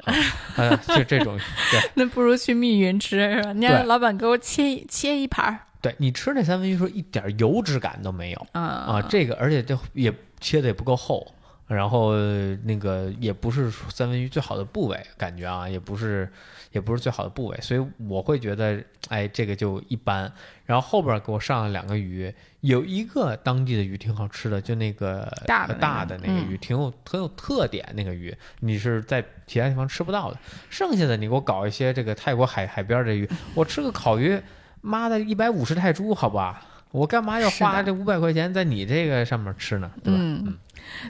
[0.56, 1.38] 啊，就这种。
[1.70, 3.52] 对， 那不如去密云吃是吧？
[3.52, 5.60] 你让老板给我切切一盘儿。
[5.80, 11.26] 对你吃那三文鱼说一点油脂感都没有啊啊，这个而且这也切的也不够厚，
[11.68, 12.16] 然后
[12.64, 16.28] 那个也不是三文鱼最好的部位，感觉啊也不是。
[16.72, 20.32] 也不是最好的部位，所以我会觉得，哎，这个就一般。
[20.64, 27.84] 然后后边给我上了两个鱼，有一个当地的鱼挺好吃的，就那个大的大的那个鱼，挺有很有特点。
[27.94, 30.38] 那个鱼你是在其他地方吃不到的。
[30.70, 34.40] 剩下的你给我搞一些这个泰国海海边的鱼，我吃个烤鱼，
[34.80, 36.64] 妈的一百五十泰铢，好吧？
[36.92, 39.90] 我干嘛要花这五百块钱在你这个上面吃呢？
[40.04, 40.20] 对吧？
[40.22, 40.58] 嗯。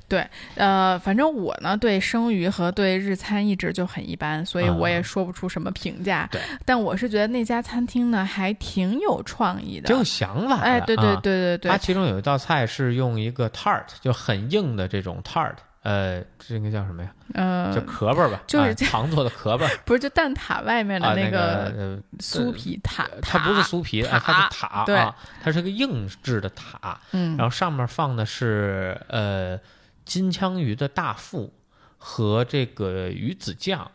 [0.07, 6.29] 对，呃，反正我呢对生鱼和对日餐一直就很一般，所以我也说不出什么评价。
[6.31, 10.63] 对，但我是觉得那家餐厅呢还挺有创意的，挺有想法的。
[10.63, 11.71] 哎，对对对对对。
[11.71, 17.13] 它其中有一道菜是用一个 tart，就很硬的这种 tart，呃，这应该叫什么呀？
[17.35, 19.59] 呃，叫壳儿吧，就是糖做的壳儿。
[19.85, 23.09] 不是，就蛋挞外面的那个酥皮塔。
[23.21, 24.85] 它不是酥皮，它是塔。
[24.85, 24.97] 对，
[25.43, 26.99] 它是个硬质的塔。
[27.13, 29.59] 嗯，然后上面放的是呃。
[30.05, 31.55] 金枪鱼的大腹
[31.97, 33.89] 和这个鱼子酱，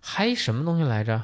[0.00, 1.22] 还什么东西来着？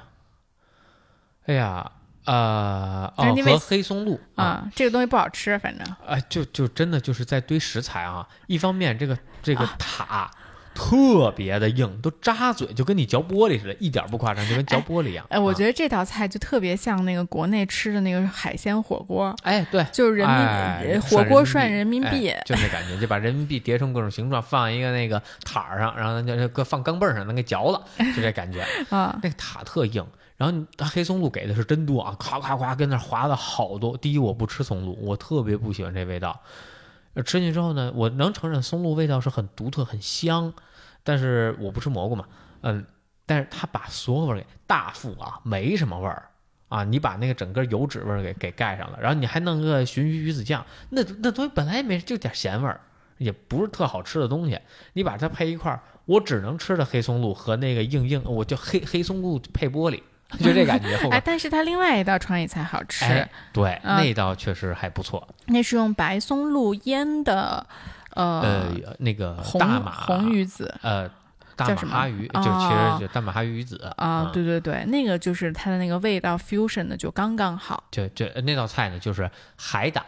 [1.46, 1.90] 哎呀，
[2.26, 8.28] 啊哦，和黑松露啊，这个东西不好吃，反正啊，就就真的就是在堆食材啊。
[8.46, 10.30] 一方面，这个这个塔。
[10.78, 15.24] 特别的硬，都扎嘴，就跟你嚼玻璃似的，一点不夸张，就跟嚼玻璃一样。
[15.30, 19.34] 哎，我觉得这道菜就特别像那个国内吃的那个海鲜火锅。
[19.42, 27.82] 哎，对，就是人民火锅涮人民币，就那感觉，就把人民币叠成各种形状，放一个那个塔上，然后就搁放钢镚上，能给嚼了，
[28.14, 28.60] 就这感觉
[28.94, 29.18] 啊。
[29.22, 30.06] 那个塔特硬，
[30.36, 33.96] 然后它黑松露给的是真多啊，咔咔咔跟那划了好多。
[33.96, 36.38] 第一，我不吃松露，我特别不喜欢这味道。
[37.22, 40.52] 吃进去之后呢，我能承认松露味道是很独特、很香，
[41.02, 42.26] 但是我不吃蘑菇嘛，
[42.62, 42.84] 嗯，
[43.24, 46.28] 但是它把所有味儿给大副啊，没什么味儿
[46.68, 52.80] 啊，你把那个整个油脂味儿给给盖上了，然后你还弄个鲟鱼鱼子酱，那那东西本来也没就点咸味儿，
[53.18, 54.58] 也不是特好吃的东西，
[54.92, 60.02] 你把它配一块儿，我只能吃的黑松露和那个硬硬，我就黑黑松露配玻璃。
[60.38, 65.26] 就这感觉，哎，但是它另外一道创意菜好吃，对，那道确实还不错。
[65.46, 67.64] 那是用白松露腌的，
[68.10, 71.08] 呃，那个大马红鱼子，呃，
[71.54, 77.84] 大马哈鱼，就其实就大马哈鱼子啊，对对对，那个就是它的那个味道 fusion 的就刚刚好。
[77.90, 80.04] 就就那道菜呢，就是海胆。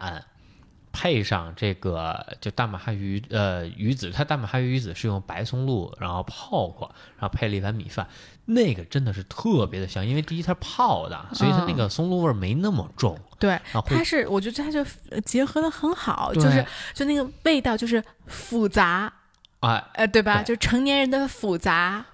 [0.93, 8.07] 配上这个就大马哈鱼呃鱼子，它大马哈鱼鱼子是用白松露然后泡过，然后配了一碗米饭，
[8.47, 13.19] 那个真的是特别的香，因为第一它泡的，所以它那个松露味没那么重。
[13.39, 14.85] 对，它是我觉得它就
[15.21, 19.13] 结合的很好，就是就那个味道就是复杂，
[19.61, 20.43] 哎呃对吧？
[20.43, 22.05] 就成年人的复杂。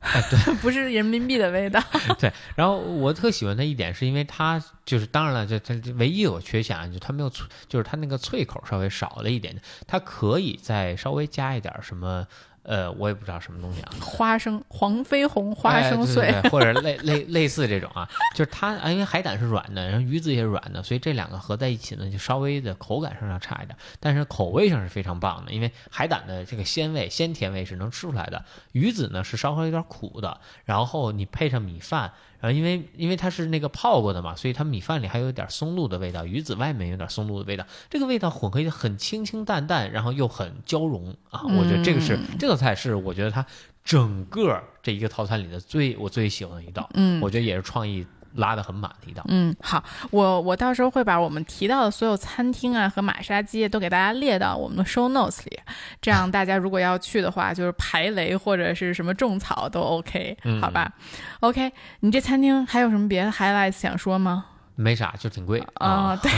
[0.00, 1.80] 哎，对， 不是人民币的味道。
[2.18, 12.26] 对，然后我特喜欢它一点是因为它就是，当然了，就它唯一有缺陷啊就它没有脆，就是它那个脆口稍微少了一点，它可以再稍微加一点什么。
[12.62, 32.12] 呃，我也不知道什么东西啊，花生黄飞鸿花生碎，或者类类 类似这种啊，就是它啊，因为海胆是软的，然后鱼子也是软的，所以这两个合在一起呢，就稍微的口感上要差一点，但是口味上是非常棒的，因为海胆的这个鲜味鲜甜味是能吃出来的，鱼子呢是稍微有点苦的，然后你配上米饭。
[32.40, 41.42] 然后因为因为它是那个泡过的嘛，所以它米饭里还有点松露的味道，鱼子外面有点松露的味道，这个味道混合的很清清淡淡，然后又很交融啊！
[41.44, 43.44] 我觉得这个是这道菜是我觉得它
[43.84, 48.06] 整个这一个套餐里的最我最喜欢的一道，嗯，我觉得也是创意。
[48.34, 55.58] 拉得很满的一道，嗯，好，我我到时候会把我们提到的所有餐厅啊和马杀鸡都给大家列到我们的 show notes 里，
[56.00, 60.92] 这样大家如果要去的话，就是排雷或者是什么种草都 OK，好吧
[61.40, 64.46] ？OK，你这餐厅还有什么别的 highlights 想说吗？
[64.76, 66.16] 没啥，就挺贵啊。
[66.22, 66.30] 对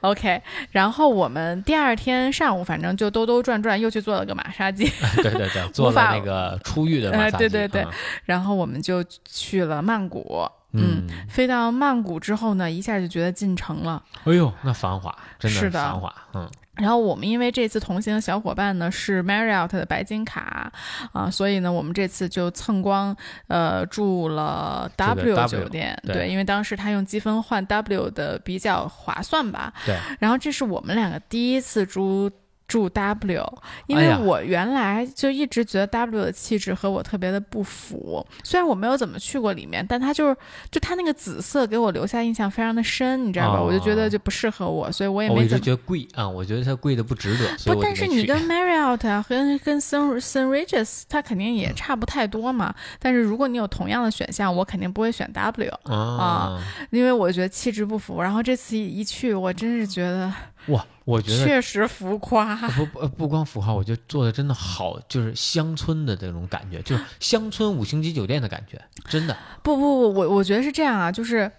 [0.00, 4.90] ，OK，然后我们第二天上午反正就兜兜转转又去做了个马杀 鸡，
[5.22, 7.86] 对对对，做了那个出狱的马杀鸡，对对对，
[8.24, 10.44] 然后我们就去了曼谷。
[10.74, 14.02] 嗯，飞到曼谷之后呢，一下就觉得进城了。
[14.24, 16.12] 哎呦，那繁华，真的是繁华。
[16.34, 20.72] 嗯，然后我们因为这次同行的小伙伴呢是 Marriott 的白金卡
[21.12, 23.16] 啊，所以呢，我们这次就蹭光
[23.48, 25.96] 呃住了 W 酒店。
[26.04, 29.72] 对，因为当时他用积分换 W 的比较划算吧。
[29.86, 29.96] 对。
[30.18, 32.30] 然后这是我们两个第一次住。
[32.74, 38.26] 住 W，因为我原来就一直觉得 W 的气质和我特别的不符。
[38.42, 40.36] 虽然我没有怎么去过里面，但它就是
[40.72, 43.62] 就它那个紫色给我留下印象非常的深，你知道吧？
[43.62, 45.36] 我就觉得就不适合我，所以我也没。
[45.36, 47.72] 我一直觉得贵啊，我觉得它贵的不值得。
[47.72, 52.74] 不，但是你跟 Marriott 啊，跟跟 Sun Sun Regis，它肯定也差不太多嘛。
[52.98, 56.60] 但是如果你有同样的选项，我肯定不会选 W 啊，
[56.90, 58.20] 因为我觉得气质不符。
[58.20, 60.34] 然后这次一去，我真是觉得。
[60.68, 62.56] 哇，我觉得确实浮夸。
[62.70, 69.36] 不不不光浮夸，我觉得做的真的好，就是乡村的这种感觉，就是乡村五星级酒店的感觉，真的。
[69.62, 71.50] 不不不，我我觉得是这样啊，就是，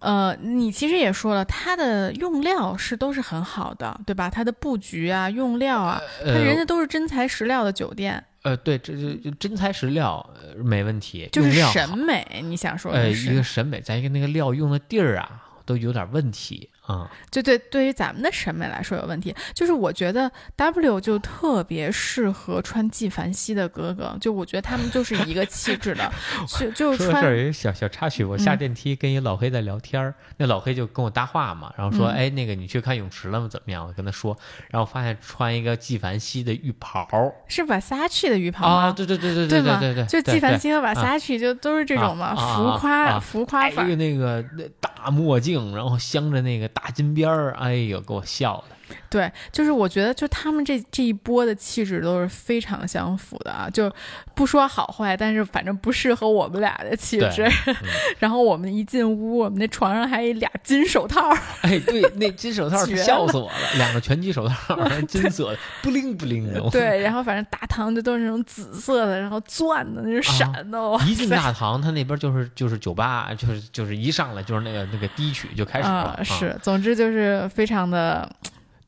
[0.00, 4.28] 呃，你其实也说了，它的用料是都是很好的，对吧？
[4.28, 8.22] 它的布局啊，用料啊，它人家都是真材实料的酒店。
[8.42, 8.92] 呃，对，这
[9.22, 12.92] 这真材实料没问题，就是审美，你想说？
[12.92, 16.68] 呃，一个审美，再一个那个料用的地儿啊，都有点问题。
[16.86, 19.34] 啊，就对，对于咱们的审美来说有问题。
[19.54, 26.12] 就是我觉得 W 就特别适合穿纪梵希的哥哥，就我觉得他们就是一个气质的。
[26.46, 33.48] 就就穿这儿有小小插曲，我下电梯跟一老黑在聊天儿，那老黑就跟我搭话嘛，然后说，哎，那个你去看泳池了吗？
[33.50, 33.86] 怎么样？
[33.86, 34.36] 我跟他说，
[34.68, 37.08] 然后发现穿一个纪梵希的浴袍，
[37.48, 38.74] 是 Versace 的浴袍吗？
[38.88, 43.82] 啊，对对对对对对对对，就纪梵希和 Versace 就都是这种嘛，浮夸浮夸法。
[43.94, 46.68] 那个那大墨镜，然后镶着那个。
[46.74, 48.73] 大金边儿，哎呦，给我笑的。
[49.08, 53.90] 对，就是我觉得，就他们这这一波的气质都是非常相符的啊，就
[54.34, 57.46] 不说好坏，但是反正不适合我们俩的气质。
[58.18, 61.30] 然后我们一进屋，我们那床上还有俩金手套。
[61.62, 64.76] 哎，对，那金手套笑死我了，两个拳击手套，
[65.08, 66.60] 金色的，不灵不灵的。
[66.70, 70.78] 对，然后反正大堂就都是那种紫色的，然后钻的，那种闪的。
[71.06, 76.18] 一进大堂，他那边就是就是酒吧，就是就是一上来就是那个那个低曲就开始了。
[76.24, 78.28] 是，总之就是非常的。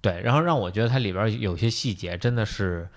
[0.00, 2.88] 对，然后让我觉得它里边有些细节真的是，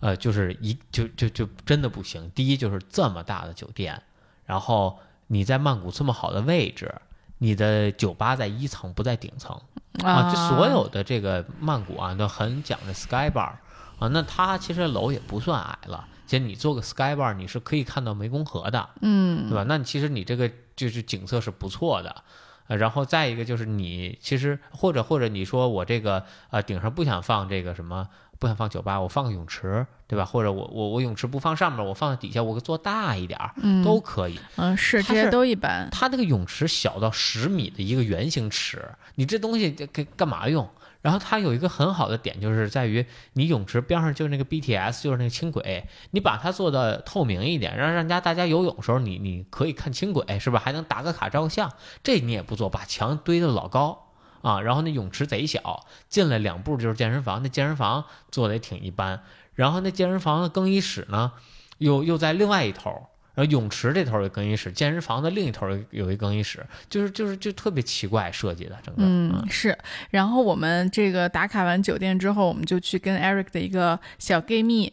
[0.00, 2.28] 呃，就是一就就就真的不行。
[2.34, 4.02] 第一就是这么大的酒店，
[4.44, 6.92] 然后你在曼谷这么好的位置，
[7.38, 9.60] 你的酒吧在一层不在顶层
[10.02, 13.52] 啊，就所有的这个曼谷啊都很讲的 sky bar
[13.98, 19.64] 啊，那它其实楼也不算矮了，其实你做个 sky bar 你是可以看到湄公河的，嗯，对吧？
[19.68, 22.24] 那其实你这个就是景色是不错的。
[22.68, 30.24] 呃，然后再一个就是你其实或者或者你说我这个呃顶上不想放这个什么，不想放酒吧，我放个泳池，对吧？
[30.24, 34.38] 或者我我我泳池不放上面，我放在底下，我做大一点儿，都可以。
[34.56, 35.88] 嗯，是这些都一般。
[35.90, 40.68] 它那个泳池小到十米的一个圆形池，你这东西给干嘛用？
[41.06, 50.58] 然后它有一个很好的点，就是在于你泳池边上就是那个 BTS，就是那个轻轨，你把它做的透明一点，让让家大家游泳的时候，你你可以看轻轨，是吧？
[50.58, 54.08] 还能打个卡照个相，这你也不做，把墙堆的老高
[54.42, 54.60] 啊。
[54.60, 59.22] 然后那泳池贼小，进来两步就是健身房，那健身房做的也挺一般。
[59.54, 61.30] 然后那健身房的更衣室呢，
[61.78, 63.06] 又又在另外一头。
[63.36, 69.02] 然后泳池这头有更衣室，健身房的另一头有一更衣室，就是就是就特别奇怪设计的整个。
[69.04, 69.76] 嗯，是。
[70.08, 74.90] 然后我们这个打卡完酒店之后，我们就去跟 Eric 的一个小 gay 蜜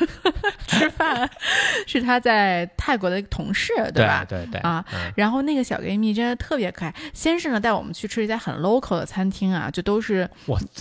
[0.68, 1.26] 吃饭，
[1.86, 4.22] 是他在泰国的一个同事，对吧？
[4.28, 4.84] 对对啊。
[5.16, 6.94] 然后那个小 gay 蜜真的特别可爱。
[7.14, 10.28] 先是呢带我们去吃一家很 local 的餐厅啊，就都是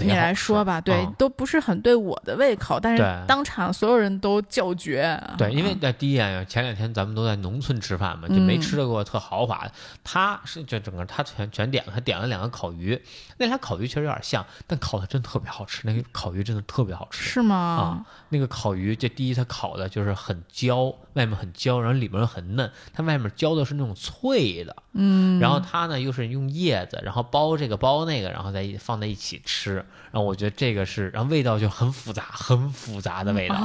[0.01, 5.17] 你来说吧，对，都不是很对我的胃口，但是当场所有人都叫绝。
[5.38, 6.81] 对，因为在第一眼前两天。
[6.82, 9.72] 天咱们都在农村吃饭嘛，就没吃到过特豪华的。
[10.04, 13.00] 他是就整个他全全点了，他点了两个烤鱼，
[13.38, 15.84] 那俩烤鱼其实有点像，但烤的真特别好吃。
[15.86, 17.56] 那个烤鱼真的特别好吃，是吗？
[17.56, 22.72] 啊，那个烤鱼，这第一它烤的就是很焦，外面很焦，然后里面很嫩。
[22.91, 25.39] 它外面焦的是那种脆的，嗯。
[25.39, 29.76] 然后它呢又是用叶子，然后包这个包那个，然后再放在一起吃。
[30.12, 33.56] 然后我觉得这个是，然后味道就很复杂，很复杂的味道。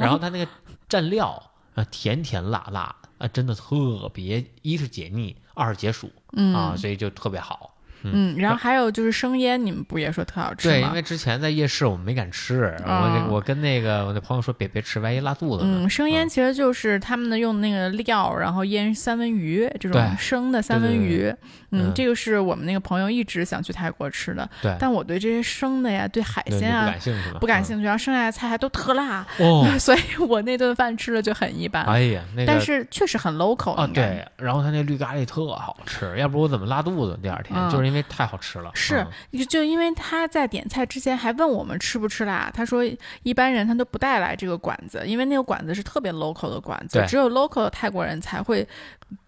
[0.00, 0.50] 然后它那个
[0.88, 1.50] 蘸料。
[1.74, 6.10] 啊，甜甜辣辣啊，真的特别，一是解腻，二是解暑，
[6.54, 7.70] 啊，所以就特别好。
[8.06, 10.74] 嗯，然后还有就是生腌，你们不也说特好吃吗？
[10.74, 15.84] 对，因为之前在夜市我们没敢吃，我我跟那个我那朋友说别别吃，万一拉肚子呢。
[15.84, 21.34] 嗯，生腌其实就是他们的用那个料，然后腌三文鱼这种生的三文鱼。
[21.74, 24.48] 嗯，这个是我们那个朋友一直想去泰国吃的。
[24.62, 27.84] 对，但我对这些生的呀，对海鲜啊不感兴趣，不感兴趣。
[27.84, 31.84] 然后剩下的菜还都特辣，哦， 所以我那顿饭吃的就很一般。
[31.84, 33.86] 哎呀，那但是确实很 local 啊。
[33.92, 37.18] 对，然后他那绿咖喱特好吃，要不我怎么拉肚子？
[37.22, 38.70] 第二天就是因为太好吃了。
[38.74, 39.06] 是，
[39.48, 42.82] 就因为他在点菜之前还问我们吃不吃辣，他说
[43.22, 48.66] 一般人他都不带来这个馆子，因为那个馆子是特别 local 的馆子，只有 local 的泰国人才会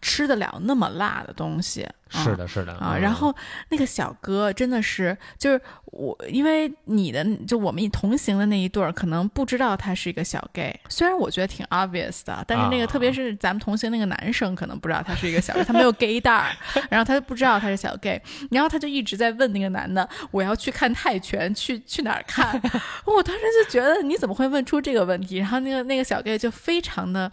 [0.00, 1.86] 吃得了那么辣的东西。
[2.08, 2.96] 是的，是的啊。
[2.96, 3.34] 然后
[3.70, 10.78] 那个小哥真的是，就是我，因为你的就我们同行的那一对儿，可能不知道他是一个小 gay。
[10.88, 16.56] 虽然我觉得挺 obvious 的，但是那个特别是咱们同行那个男生，可能不知道他是一个小 gay，他没有 gay 袋儿，
[16.88, 22.60] 然后他就不知道他是小 gay，然后他就一直在问那个男的，我要去看泰拳，去去哪儿看？
[23.04, 25.38] 我当时就觉得你怎么会问出这个问题？
[25.38, 27.30] 然后那个那个小 gay 就非常的。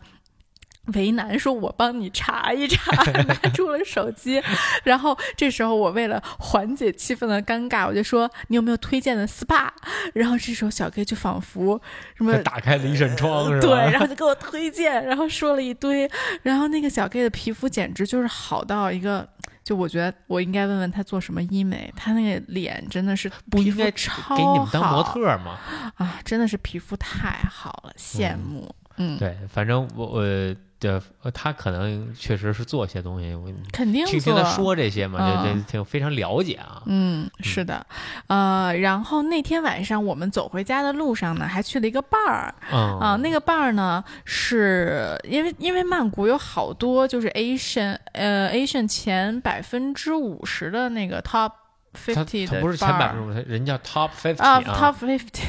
[0.87, 2.91] 为难，说我帮你查一查，
[3.23, 4.43] 拿出了手机，
[4.83, 9.69] 然后这时候我为了缓解气氛的尴尬，我就说你有没有推荐的 SPA？
[10.13, 11.81] 然后这时候小 K 就仿佛
[12.15, 13.67] 什么打开了一扇窗，是吧？
[13.67, 16.09] 对，然后就给我推荐，然后说了一堆，
[16.41, 19.25] 然后那个小 K 的皮肤简直就是好到一个，
[19.63, 25.57] 就我觉得我应该问问他做什么医美，他那个脸真的是不应该超给你们当模特吗？
[25.95, 28.75] 啊，真的是皮肤太好了，羡慕。
[28.97, 30.55] 嗯，对，反正我我。
[30.83, 31.01] 对，
[31.33, 36.83] 他可能确实是做些东西，我肯定听听他说这些嘛，就就挺非常了解啊。
[36.87, 37.85] 嗯，是的，
[38.27, 51.53] 呃，然后那天晚上我们走回家的路上呢，还去了一个伴儿啊，那个伴儿呢，是因为因为曼谷有好多就是 Asian 呃 Asian 前百分之五十的那个 top
[51.95, 55.45] fifty 的，不是前百分之五十，人叫 top fifty 啊，top fifty。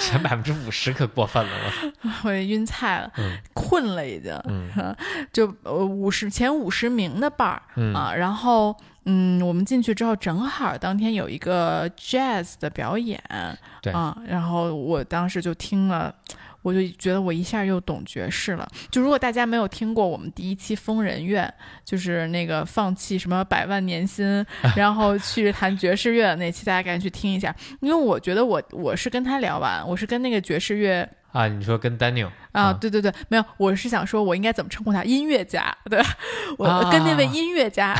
[0.00, 1.50] 前百分之五十可过分了，
[2.02, 2.10] 我。
[2.28, 3.10] 我晕菜了，
[3.52, 4.38] 困了已经，
[5.32, 7.94] 就呃五十前五十名的伴儿、嗯。
[7.94, 13.22] 啊，然后嗯，我们进去之后正好当天有一个 jazz 的表演，
[13.82, 13.92] 对。
[13.92, 16.14] 啊，然后我当时就听了。
[16.64, 18.66] 我就觉得我一下又懂爵士了。
[18.90, 21.52] 就如果大家没有听过我们第一期疯人院，
[21.84, 24.44] 就是那个放弃什么百万年薪，
[24.74, 27.54] 然后去弹爵士乐的那期，大家赶紧去听一下。
[27.80, 35.76] 因为我觉得我我是跟他聊完，我是跟那个爵士乐啊，你说跟 Daniel 啊，对对对，没有，我是想说我应该怎么称呼他，音乐家。
[35.90, 36.00] 对，
[36.56, 37.94] 我跟那位音乐家，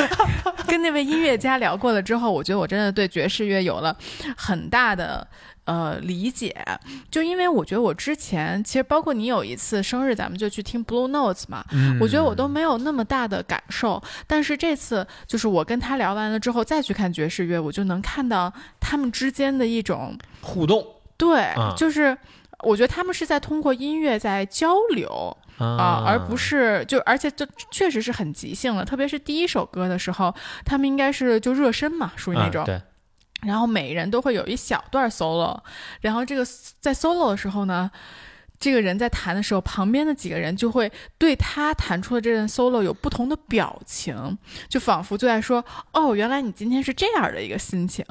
[0.66, 3.94] 跟那位音乐家聊过了之后，我觉得我真的对爵士乐有了
[4.36, 5.26] 很大的。
[5.70, 6.52] 呃，理解，
[7.12, 11.64] 就因为我觉得我之前其实包括你有一次生日，咱们就去听 Blue Notes 嘛，
[12.00, 20.84] 我觉得我都没有那么大的感受，但是这次就是我跟他聊完了之后再去看爵士乐，我就能看到他们之间的一种互动，
[21.16, 22.18] 对，就是
[22.64, 32.64] 我觉得他们是在通过音乐在交流啊，而不是就而且就确实是很即兴了，特别是第一首歌的时候，他们应该是就热身嘛，属于那种。
[33.42, 35.58] 然后每人都会有一小段 solo，
[36.00, 36.44] 然后这个
[36.78, 37.90] 在 solo 的时候呢，
[38.58, 44.38] 这个人在弹的时候，旁边的几个人就会对他弹出的这段 solo 有不同的表情，
[44.68, 48.04] 就仿佛就在说：“哦，原来你今天是这样的一个心情。”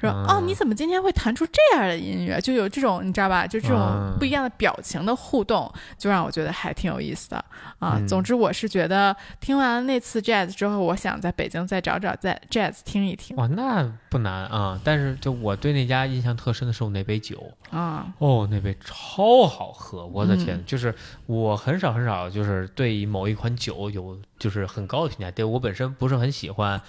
[0.00, 2.40] 说哦，你怎么今天会弹出这样的音乐？
[2.40, 3.46] 就有这种你知道吧？
[3.46, 7.44] 就这种不一样的表情的互动，就让我觉得还挺有意思的
[7.78, 8.00] 啊。
[8.06, 13.36] 总之，我是觉得听完了那次 jazz 之后，我想在北京再找找在 jazz 听一听。
[13.36, 14.80] 哇，那不难啊。
[14.84, 20.62] 但是就我对那家印象特深的是我那杯酒啊，哦，那杯超好喝，我的天！
[20.66, 20.94] 就是
[21.26, 26.80] 我很少很少就是对某一款酒有就是很高的评价，对我本身不是很喜欢。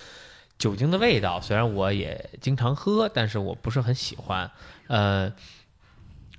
[0.58, 4.50] 酒精的味道，虽然我也经常喝，但是我不是很喜欢。
[4.88, 5.32] 呃，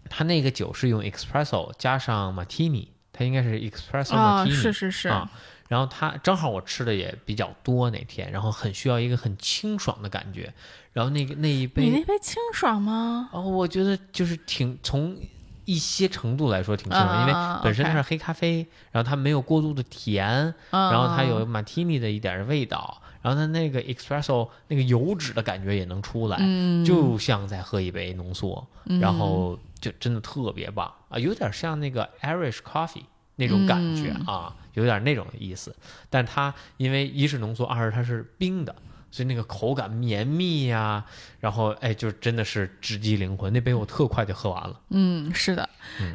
[0.09, 5.31] 它那个酒是用 espresso 加上 martini，它应该是 espresso martini，是是是啊。
[5.69, 10.55] 然后它正好我吃的也比较多那天，然后很需要一个很清爽的感觉。
[10.93, 13.29] 然后那个那一杯，你那杯清爽吗？
[13.33, 15.19] 哦，我觉得就是挺从
[15.67, 23.03] 一些程度来说挺清爽，因为本身它是黑咖啡，然后它没有过度的甜，然后它有 martini 的一点味道。
[23.23, 26.39] 然后它那个 espresso 那个油脂的感觉也能出来，
[26.85, 28.65] 就像在喝一杯浓缩，
[29.01, 33.03] 然后就真的特别棒啊，有点像那个 Irish coffee
[33.35, 35.75] 那种感觉啊，有点那种意思。
[36.09, 38.73] 但它因为一是浓缩，二是它是冰的。
[39.17, 41.03] 所以那个口感绵密呀，
[41.41, 43.51] 然后哎，就真的是直击灵魂。
[43.51, 44.79] 那杯我特快就喝完了。
[44.91, 45.67] 嗯，是的。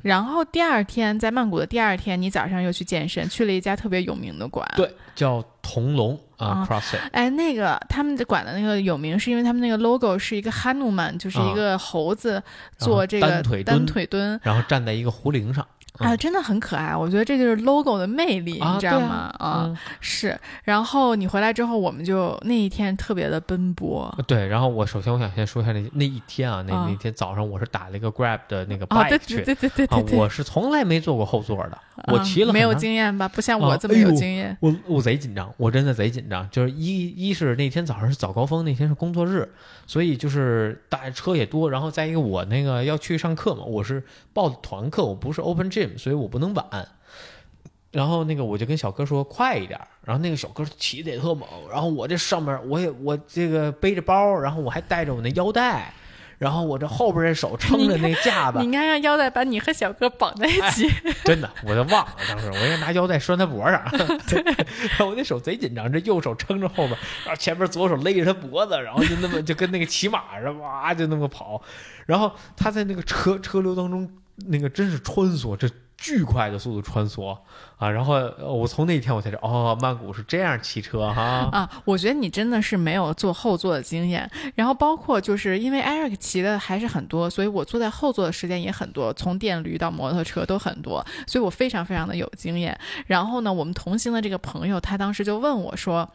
[0.04, 4.72] 然后第二天在曼谷的第二天，你早上又去健身，去了一家特别有名的馆。
[4.76, 7.00] 对，叫同龙啊，CrossFit。
[7.12, 12.44] 哎，那个他们的馆的那个有名，是因为他们那个 logo 是一个 Hanuman，就是一个猴子
[12.78, 15.66] 做这个单腿单腿蹲，然后站在一个壶铃上。
[16.00, 19.34] 啊，真的很可爱，我觉得这就是 logo 的魅力，你知道吗？
[19.38, 20.40] 啊，是。
[20.64, 24.14] 然后你回来之后，我们就那一天特别的奔波。
[24.26, 31.78] 对，然后我首先我想先说一下那那一天啊，那那天早上我是打了一个 Grab 的那个 bike 去，对对对对对，我是从来没坐过后座的，
[32.08, 33.28] 我骑了没有经验吧？
[33.28, 34.58] 不像我这么有经验。
[34.62, 36.50] 我我贼紧张，我真的贼紧张。
[36.50, 39.48] 就是一一是那天早上是早高峰，那天是工作日，
[39.86, 41.70] 所以就是大车也多。
[41.70, 46.66] 然后再一个我那个要去上课嘛，我是报的团课，我不是 Open Gym，所以我不能晚。
[47.92, 55.94] 然后那个我就跟小哥说快一点，然后那个小哥骑得也特猛，然后我这上面我也我这个背着包，然后我还带着我那腰带。
[56.38, 60.90] 然后我这后边这手撑着那架子，你应该让腰带把你和小哥绑在一起。
[61.24, 63.80] 真的，我都忘了当时，我应该拿腰带拴他脖上。
[64.28, 64.44] 对，
[65.06, 71.62] 我那手贼紧张，这右手撑着后边，然后前面左手勒着他脖子，然后就那么就跟那个骑马似的，哇，就那么跑。
[72.08, 74.10] 然后他在那个车车流当中，
[74.48, 75.70] 那个真是穿梭这。
[76.04, 77.38] 巨快的速度穿梭
[77.78, 77.88] 啊！
[77.88, 81.70] 然后我从那一天我才知道，哦，曼谷是这样骑车哈啊！
[81.86, 84.28] 我觉得你真的是没有坐后座的经验。
[84.56, 92.76] 然后包括就是因为 Eric 骑的还是很多，所以我坐在后座的时间也很多，从电驴到摩托车都很多，所以我非常非常的有经验。
[93.06, 96.10] 然后呢，我们同行的这个朋友他当时就问我说。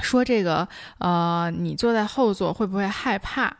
[0.00, 0.66] 说这个，
[0.98, 3.52] 呃，你坐在后座会不会害怕？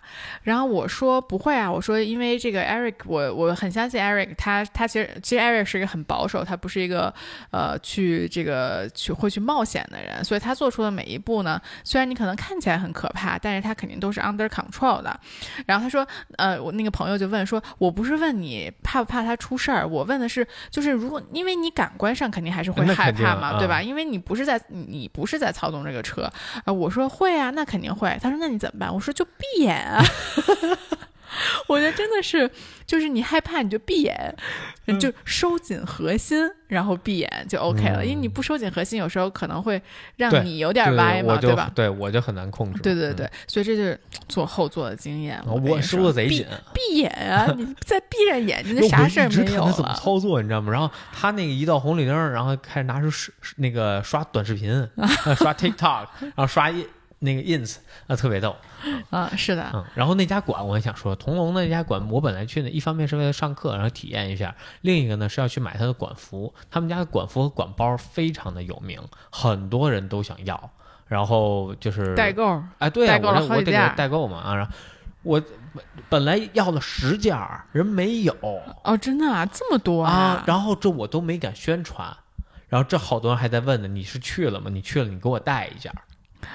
[0.43, 7.13] 然后我说不会啊，我说因为这个 Eric，我我很相信 Eric，他他其实其实 Eric 是一个很保守，他不是一个
[7.51, 15.19] 呃去这个去会去冒险的人，所以他做出的每一步呢，虽然你可能看起来很可怕，但是他肯定都是 under control 的。
[15.67, 23.81] 然后他说，呃，我那个朋友就问说，我不是问你怕不怕他出事儿，我问的是，就是如果因为你感官上肯定还是会害怕嘛，对吧？
[23.83, 26.30] 因为你不是在你不是在操纵这个车。
[26.65, 28.17] 啊，我说会啊，那肯定会。
[28.23, 28.93] 他说那你怎么办？
[28.95, 30.03] 我说就闭眼啊。
[31.69, 32.51] 我觉得真的是，
[32.87, 34.35] 就是你害怕你就闭眼，
[34.99, 38.05] 就收紧核心，然后闭眼就 OK 了。
[38.05, 39.81] 因为你不收紧核心，有时候可能会
[40.17, 41.71] 让你有点歪嘛，对吧？
[41.75, 42.83] 对我就很难控制。
[42.83, 45.41] 对对对，所以这就是做后座的经验。
[45.47, 47.47] 我收的贼紧，闭眼啊！
[47.57, 50.73] 你再闭上眼睛，那啥事儿没有他怎么操作，你知道吗？
[50.73, 53.09] 然后他那个一到红绿灯，然后开始拿出
[53.57, 54.89] 那个刷短视频，
[55.39, 56.85] 刷 TikTok，然后刷一。
[57.23, 58.57] 那个 ins 啊，特别逗，
[59.11, 68.99] 啊，是的，嗯，然后那家馆我也想说，同龙的那家馆，我本来去呢，一方面是为了上课，然后体验一下，另一个呢是要去买他的馆服，他们家的馆服和馆包非常的有名，
[69.31, 70.71] 很多人都想要，
[71.07, 74.73] 然后就是代购，哎，对啊，我我得代购嘛啊，然后
[75.23, 75.43] 我
[76.09, 77.39] 本来要了十件，
[77.73, 78.35] 人没有，
[78.83, 82.17] 哦，真的啊，这么多啊，然后这我都没敢宣传，
[82.69, 84.71] 然后这好多人还在问呢，你是去了吗？
[84.73, 85.93] 你去了，你给我带一件。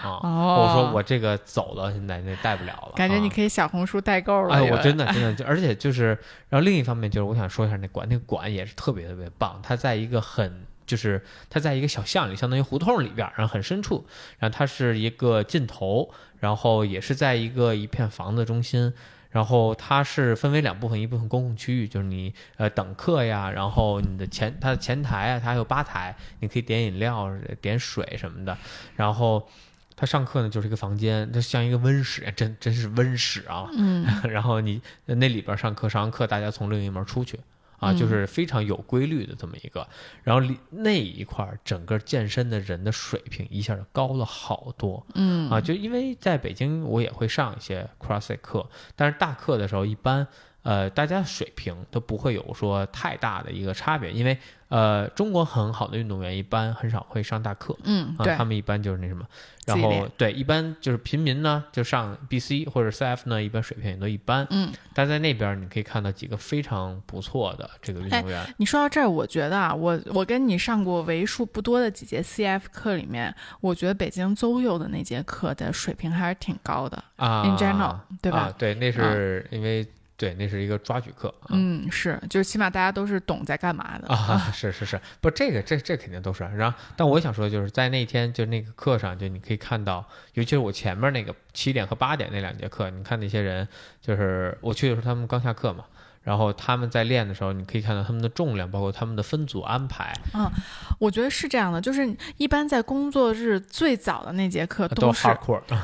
[0.02, 0.20] 啊！
[0.24, 2.94] 我说我这个走了，现在那带不了了。
[2.96, 4.54] 感觉你可以小红书代购了。
[4.54, 6.18] 哎，我真的真的，就而且就是，
[6.50, 9.60] 然后另一方面就是，我想说一下那馆，那个馆也是特别特别棒。
[9.64, 14.06] 它在一个很，就是它在一个小巷里，相当于胡同里边，然后很深处。
[14.40, 16.10] 然后它是一个尽头，
[16.40, 18.94] 然后也是在一个一片房子中心。
[19.32, 27.30] 然后它是分为两部分，一部分公共区域，就是你呃等客呀，然后你的前它的前台啊，它还有吧台，你可以点饮料、
[27.62, 28.58] 点水什么的，
[28.96, 29.48] 然后。
[29.96, 33.70] 他上课呢，就是一个房间，它像一个温室，真真是温室啊。
[33.78, 34.06] 嗯。
[34.30, 37.40] 然后你那里边上课，上完课大家从另一门出去，
[37.80, 39.88] 啊，就是非常有规律的这么一个。
[40.24, 45.06] 然后那一块整个健身的人的水平一下就高了好多。
[45.16, 45.50] 嗯。
[45.50, 50.28] 啊，就因为在北京我也会上一些 CrossFit 课，但是大课的时候一般。
[50.66, 54.36] 呃，大家水平都不会有说太大的一个差别，因为
[54.76, 59.26] 呃，中国很好的运动员一般很少会上大课，嗯，对，他们一般就是那什么，
[59.66, 68.46] 然后对，一般就是平民呢就上 BC 或者 CF 呢，一般水平也都一般，嗯，但在那边你可以看到几个非常不错的这个运动员。
[68.58, 78.54] 你说到这儿，我觉得啊，我我跟你上过为数不多的几节 CF 课里面，我觉得北京邹佑的那节课的水平还是挺高的啊，in general，对吧？
[78.58, 79.88] 对，那是因为。
[80.18, 81.34] 对，那是一个抓举课。
[81.50, 84.50] 嗯，是，就是起码大家都是懂在干嘛的啊。
[84.54, 86.44] 是是是，不，这个这这肯定都是。
[86.56, 90.06] 然后，但我想说，就是在那天就那个课上，就你可以看到，
[90.36, 93.68] 尤其是我前面那个七点和八点那两节课，你看那些人，
[94.00, 95.84] 就是我去的时候他们刚下课嘛，
[96.24, 100.14] 然后他们在练的时候，你可以看到他们的重量，包括他们的分组安排。
[100.34, 100.50] 嗯，
[100.98, 105.28] 我觉得是这样的，就是一般在工作日最早的那节课都是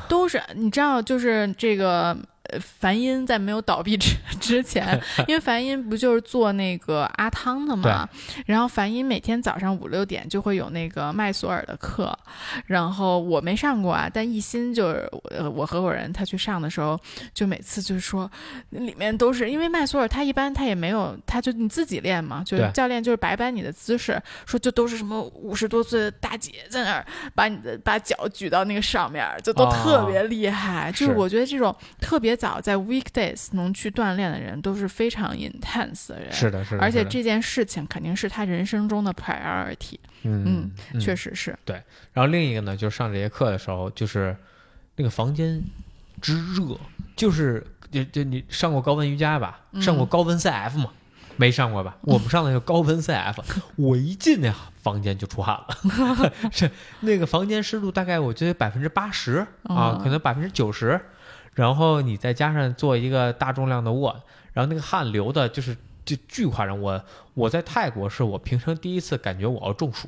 [0.07, 2.17] 都是，你知道，就是这个。
[2.59, 8.07] 梵音在没有倒闭之 之前， 因为梵音不就是做那个阿汤的嘛，
[8.45, 12.13] 然后梵音每天早上五六点就会有那个麦索尔的课，
[12.65, 16.99] 然后我没上过啊，但一心就是呃我合伙人他去上的时候，
[17.33, 18.29] 就每次就是说
[18.71, 31.11] 里面都是因为麦索尔他一般他也没有他就你自己练嘛，就教练就是摆摆你的姿势，说就都是什么五十多岁的大姐在那儿把你的把脚举到那个上面，就都特别厉害，就是。
[31.11, 32.40] 我觉得这种特别。
[32.41, 36.81] 早在 weekdays 能去锻炼的人都是非常 intense 的人，是的，是的。
[36.81, 39.99] 而且这件事情肯定是他人生中的 priority。
[40.23, 41.55] 嗯，确实是。
[41.63, 41.75] 对。
[42.13, 44.35] 然后另一个呢，就是上这节课的时候，就是
[44.95, 45.61] 那个房间
[46.19, 46.75] 之热，
[47.15, 49.61] 就是就就你上过高温瑜伽吧？
[49.79, 50.89] 上过高温 CF 吗？
[51.37, 51.95] 没上过吧？
[52.01, 53.35] 我们上的就高温 CF，
[53.75, 56.69] 我一进那房间就出汗了， 是
[57.01, 60.99] 那个房间湿度大概我觉得百分之八十啊，可能百分之九十，
[61.53, 64.15] 然后你再加上做一个大重量的卧，
[64.53, 65.75] 然后那个汗流的就是
[66.05, 66.79] 就巨夸张。
[66.79, 70.07] 我我在泰国是我平生第一次感觉我要中暑。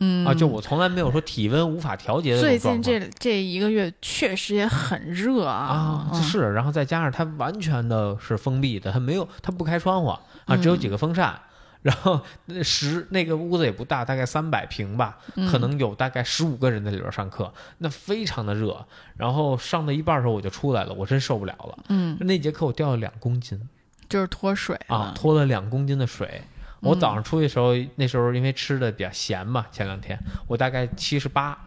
[0.00, 0.26] 嗯。
[0.26, 10.08] 啊，就我从来没有说体温无法调节的最近这这一个月确实也很热啊，是，然后再加上它完全的是封闭的，它没有，它不开窗户
[10.46, 11.40] 啊，只有几个风扇，
[11.84, 15.18] 然后那十那个屋子也不大，大概三百平吧，
[15.50, 18.86] 可能有大概十五个人在里边上课，那非常的热，
[19.18, 23.60] 然后上到一半的时候我就出来了，我真受不了了，嗯，那节课我掉了两公斤，
[24.08, 26.40] 就是脱水啊，脱了两公斤的水。
[26.80, 31.58] 我早上出去的时候，那时候因为吃的比较咸嘛，前两天我大概七十八，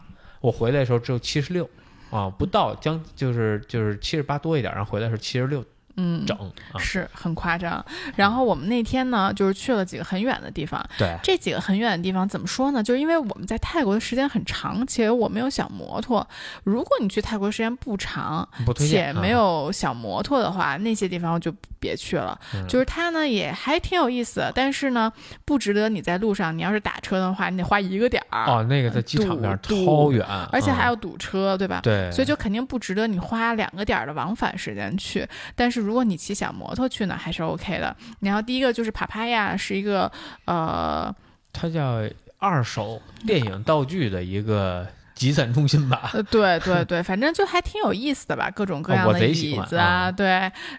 [0.41, 1.69] 我回来的时候只有七十六，
[2.09, 5.63] 啊，不到将就是就是七十八多一点，然后回来是七十六。
[5.97, 6.37] 嗯，整
[6.79, 7.83] 是很夸张。
[8.15, 10.83] 然后我们那天呢，就是去了几个很远的地方。
[10.97, 12.81] 对，这几个很远的地方怎么说呢？
[12.81, 16.25] 就是因为我们在泰国的时间很长，且我没有小摩托。
[16.63, 22.39] 如果你去泰国时间不长，且没有小摩托的话，那些地方就别去了。
[22.67, 25.11] 就是它呢也还挺有意思，但是呢
[25.45, 26.55] 不值得你在路上。
[26.55, 28.45] 你要是打车的话，你得花一个点儿。
[28.45, 31.81] 哦，那个在机场边超远，而且还要堵车，对吧？
[31.81, 35.27] 对，所以就肯定不值得你花两个点儿的往返时间去。
[35.55, 37.95] 但是如果你骑小摩托去呢，还是 OK 的。
[38.19, 40.11] 然后第一个就是帕帕亚，是一个
[40.45, 41.15] 呃，
[41.53, 42.01] 它叫
[42.37, 44.85] 二手电影道具的一个。
[45.17, 50.27] 集散中心吧， 对对对，反正就还挺有意思的吧，各种各样的椅子啊，对，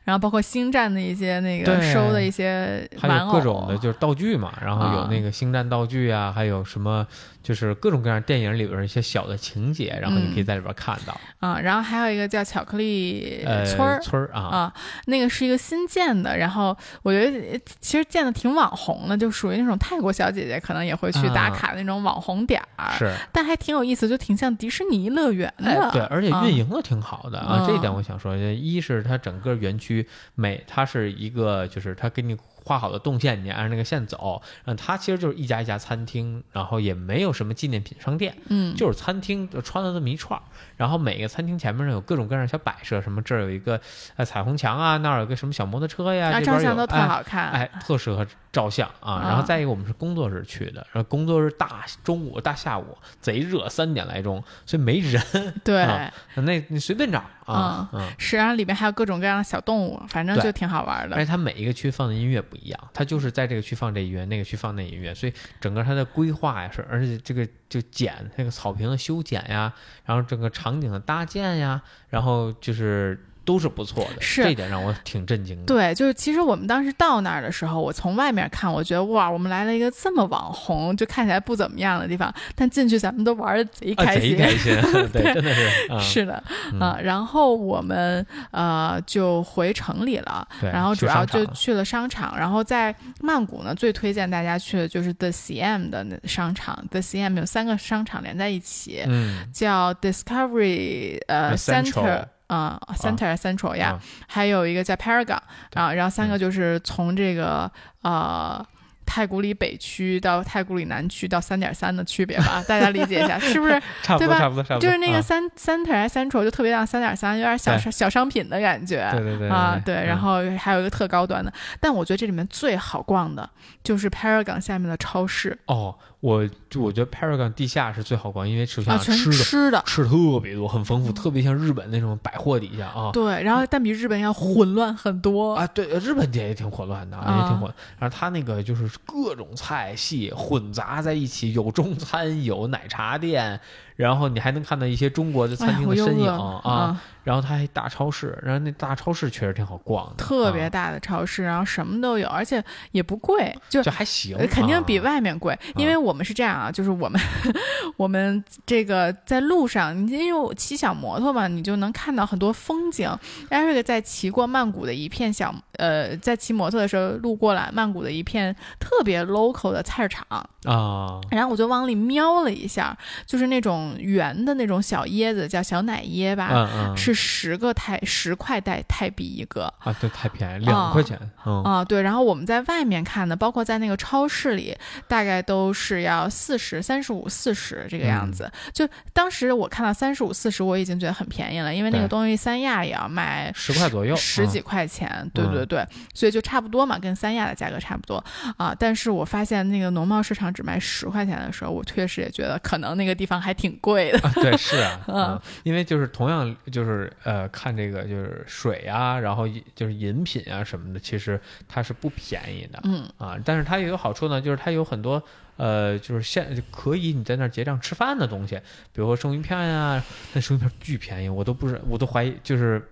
[0.05, 7.05] 然后包括星战的一些那个收的一些玩偶，各种的就是道具嘛，然后有那个星战道具啊，还有什么。
[7.43, 11.59] 就是各种各样电影里边一些小的情节，然后你可以在里边看到啊。
[11.59, 14.74] 然后还有一个叫巧克力村儿村儿啊啊，
[15.07, 16.36] 那个是一个新建的。
[16.36, 22.93] 然后我觉得其实建的挺网红的，就属于那种泰国小姐姐可能也会去打卡那种网红点儿。
[22.99, 25.91] 是，但还挺有意思，就挺像迪士尼乐园的。
[25.91, 27.64] 对，而且运营的挺好的啊。
[27.66, 32.36] 这一点我想说，一是它整个园区每它是一个，就是它给你。
[32.69, 34.43] 画好的动线，你按着那个线走。
[34.66, 40.43] 嗯，它其实就是一家一家餐厅，然后也没有什么纪念品商店，嗯，就是餐厅就穿了这么一串儿。
[40.77, 43.81] 然后每个餐厅前面呢有各种各样的小摆设，什么这儿有一个
[44.16, 48.27] 呃彩虹墙啊，那儿有个什么小摩托车呀，这边有，都特好看，哎，特适合
[48.59, 49.23] 照相啊。
[49.23, 55.23] 然后再一个，我们是工作日去的，然后工作日大中午大下午贼热，三点来钟，所以没人。
[55.63, 55.87] 对，
[56.35, 61.15] 那你随便找啊，嗯，是，然后里面还有各种各样的小动物，反正就挺好玩的。
[61.15, 69.73] 而且它每一个区放的音乐不一样，它就是在这个区放这音乐，那个区放那音乐，所以整个它的规划呀是，而且这个就剪那个草坪的修剪呀，
[70.05, 73.25] 然后整个场景的搭建呀，然后就是。
[73.49, 75.64] 都是不错的，是这点让我挺震惊的。
[75.64, 84.74] 对，就是其实我们当时到那儿的时候，我从外面看，我觉得哇，我们来了一个这么网红，就看起来不怎么样的地方，但进去咱们都玩的贼开心，贼开心，
[85.11, 86.34] 对，真的是， 是的
[86.78, 86.99] 啊。
[87.03, 92.36] 然后我们呃就回城里了，然后主要就去了商场。
[92.36, 102.26] 然后在曼谷呢，最推荐大家去的就是 The CM 的商场，The CM 有三个商场连在一起，嗯，叫 Discovery 呃 Center。
[102.49, 105.38] 啊，Center Central 呀，还有一个在 Paragon
[105.74, 107.70] 啊，然后三个就是从这个
[108.03, 108.66] 呃。
[109.11, 113.72] 太古里北区到太古里南区到三点三的区别吧， 大家理解一下，是不是？
[114.05, 114.80] 差不多，差不多，差不多。
[114.80, 119.09] 就是那个三三台三丑就特别像三点三，有点小小商品的感觉。
[119.12, 119.49] 对对对。
[119.49, 123.49] 啊，对，然后还有一个特高端的，但我觉得这里面最好逛的
[123.82, 125.59] 就是 Paragon 下面的超市。
[125.64, 133.11] 哦，我就我觉得 Paragon 地下是最好逛，因为首先吃的吃的吃特别多，很丰富，特别像日本那种百货底下啊。
[133.12, 135.66] 对，然后但比日本要混乱很多啊。
[135.66, 137.71] 对，日本店也挺混乱的，啊也挺混。
[137.99, 139.47] 然后他那个就是各种。
[139.59, 143.59] 菜系混杂在一起，有中餐，有奶茶店。
[143.99, 157.20] 然后你还能看到一些中国的餐厅的身影啊，然后它还大超市，然后那大超市确实挺好逛的，特别大的超市，然后什么都有，而且也不贵，就就还行，肯定比外面贵，因为我们是这样啊，就是我们
[157.99, 163.11] 我们这个在路上，你因为骑小摩托嘛，你就能看到很多风景。
[163.51, 170.24] Eric 在骑过曼谷的一片小呃，在骑摩托的时候路过了曼谷的一片特别 local 的菜市场。
[170.64, 172.96] 啊，然后我就往里瞄了一下，
[173.26, 173.88] 就是那种。
[173.89, 179.72] 种圆的那种小椰子，叫小奶椰吧，嗯嗯，是十个泰十块泰泰币一个。
[179.78, 181.62] 啊，对太便宜，两块钱，嗯。
[181.62, 182.03] 啊，对。
[182.03, 184.76] 然后我们在外面看的，包括在那个超市里，
[185.07, 188.51] 大概都是要四十三十五、四十这个样子。
[188.72, 198.22] 就当时我看到三十五、四十，我已经觉得很便宜了，因为那个东西三亚也要卖十块左右，十几块钱，对对对，所以就差不多嘛，跟三亚的价格差不多。
[198.57, 198.74] 啊。
[198.78, 204.18] 但是我发现那个农贸市场只卖十块钱的时候，我确实也觉得可能那个地方还挺贵的。
[204.35, 215.22] 对，是 啊，嗯，因为就是同样就是呃，看这个就是水啊，然后就是饮品啊什么的，其实它是不便宜的，嗯啊，但是它也有好处呢，就是它有很多
[215.57, 218.57] 呃，就是现可以你在那儿结账吃饭的东西，
[218.93, 220.03] 比如说生鱼片呀，
[220.33, 222.87] 那生鱼片巨便宜，我都不是，我都怀疑就是。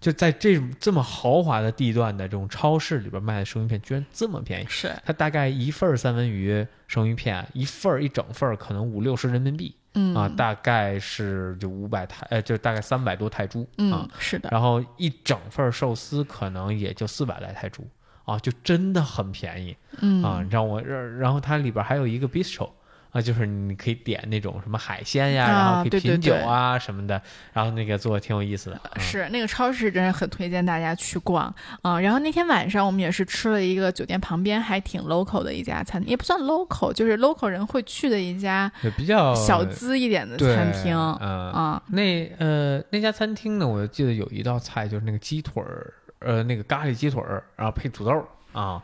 [0.00, 4.66] 就在这种这么豪华的地段的这种超市里边卖的生鱼片，居然这么便宜。
[4.66, 14.48] 是它大概一份三文鱼生鱼片，一份一整份可能五六十人民币，嗯啊，大概是就五百泰，呃，就大概三百多泰铢，嗯，是的。
[14.52, 17.82] 然后一整份寿司可能也就四百来泰铢，
[18.24, 22.70] 啊，就真的很便宜，嗯啊，让我，然后它里边还有一个 bistro。
[23.12, 27.20] 啊，就是你可以点那种什么海鲜呀，然后可以品酒啊什么的，
[27.52, 28.80] 然后那个做的挺有意思的。
[28.98, 31.52] 是那个超市真是很推荐大家去逛
[31.82, 32.00] 啊。
[32.00, 40.96] 然后那天晚上我们也是吃了一个酒店旁边还挺 local 的一家餐厅，也不算 local，就是 local 人会去的一家比较小资一点的餐厅。
[41.20, 48.80] 嗯啊，那呃那家餐厅呢，我记得有一道菜就是那个鸡腿儿，呃那个咖喱鸡腿儿，然后配土豆啊。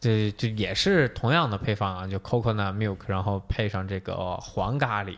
[0.00, 5.16] 这就也是同样的配方啊，就 coconut milk，然后配上这个黄咖喱，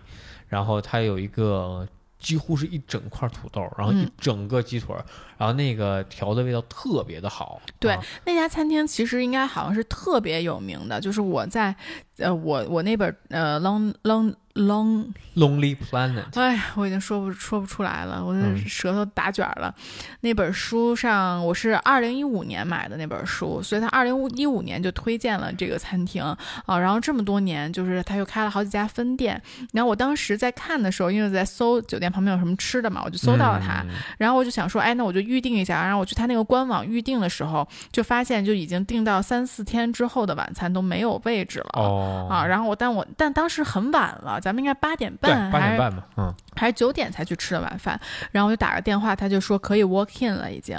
[0.48, 1.86] 然后它有一个
[2.18, 4.94] 几乎是一整块土豆，然后一整个鸡腿，
[5.38, 7.62] 然后那个调的味道特别的好。
[7.78, 11.74] 对，那家餐厅其实应该好像是特别有名的，就是我在
[12.18, 14.34] 呃我我那本呃 long long。
[14.54, 19.74] Long Lonely Planet，哎，我已经说不说不出来了，我的舌头打卷了。
[20.20, 26.78] 那本书上，我是二零一五年买的那本书，所以他二零一五年就推荐了这个餐厅啊。
[26.78, 29.40] 然后这么多年，就是他又开了好几家分店。
[29.72, 33.82] 然后我当时在看的时候，因为在搜酒店旁边有什么吃的嘛，我就搜到了它。
[34.18, 35.82] 然后我就想说，哎，那我就预定一下。
[35.82, 41.70] 然后我去他那个官网预定的时候，就发现就已经订到三四天之后的晚餐都没有位置了。
[41.72, 44.40] 哦啊，然后我但我但当时很晚了。
[44.42, 47.98] 咱们应该八点半，八点半吧，嗯，还是九点才去吃的晚饭，
[48.32, 50.76] 然后我就打个电话，他就说可以 walk in 了，已经。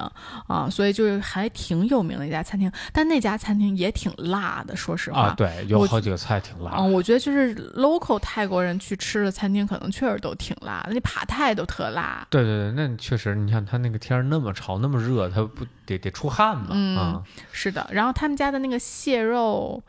[0.47, 5.27] 啊，所以就是还挺有名的一家餐厅，但那家餐厅也挺辣的，说实话。
[5.27, 19.81] 啊，对，有好几个菜挺辣，嗯，我觉得就是 local 泰国人去吃的餐厅，可能确实都挺辣的，那扒泰都特辣，对对对，那确实，你看他那个天那么潮，那么热，他不得得出汗嘛，嗯，是的，然后他们家的那个蟹肉。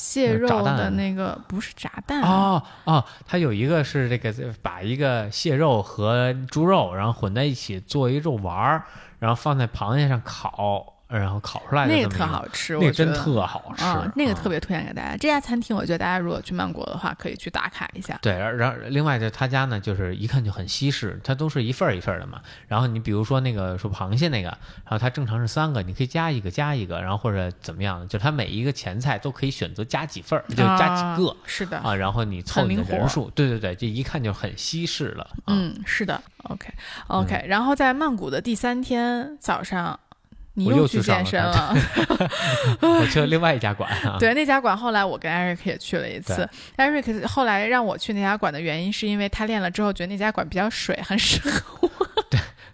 [0.00, 4.32] 蟹肉的那个不是炸弹哦哦，它有一个是这个
[4.62, 8.84] 把一个蟹肉和猪肉然后混在一起做一肉丸儿，
[9.18, 10.94] 然后放在螃蟹上烤。
[11.18, 13.84] 然后烤出来的那个特好吃，那个真特好吃，
[14.14, 15.16] 那个特别推荐给大家。
[15.16, 18.18] 这家餐厅，我觉得大家如果去曼谷的话，可以去打卡一下。
[18.22, 22.40] 对，然后另外就他家呢，就是一看就很西式，它都是一份儿一份儿的嘛。
[22.68, 24.48] 然后你比如说那个说螃蟹那个，
[24.84, 31.36] 然后它正常是三个，你可以加一个加一个，然后或者怎么样，就它每一个前菜都可以选择加几份儿，就加几个。
[31.44, 35.28] 是的啊，然后你凑你的人数，对对对，这一看就很西式了。
[35.46, 36.22] 嗯，是的。
[36.44, 36.72] OK
[37.08, 39.98] OK，然后在曼谷的第三天早上。
[40.54, 41.74] 你又去健身 了，
[42.82, 43.90] 我去了另外一家馆。
[44.18, 46.48] 对，那家馆后来我跟 Eric 也去了一次。
[46.76, 52.09] Eric 后来让我去那家馆的原因，是因为他练了之后觉得那家馆比较水，很适合我。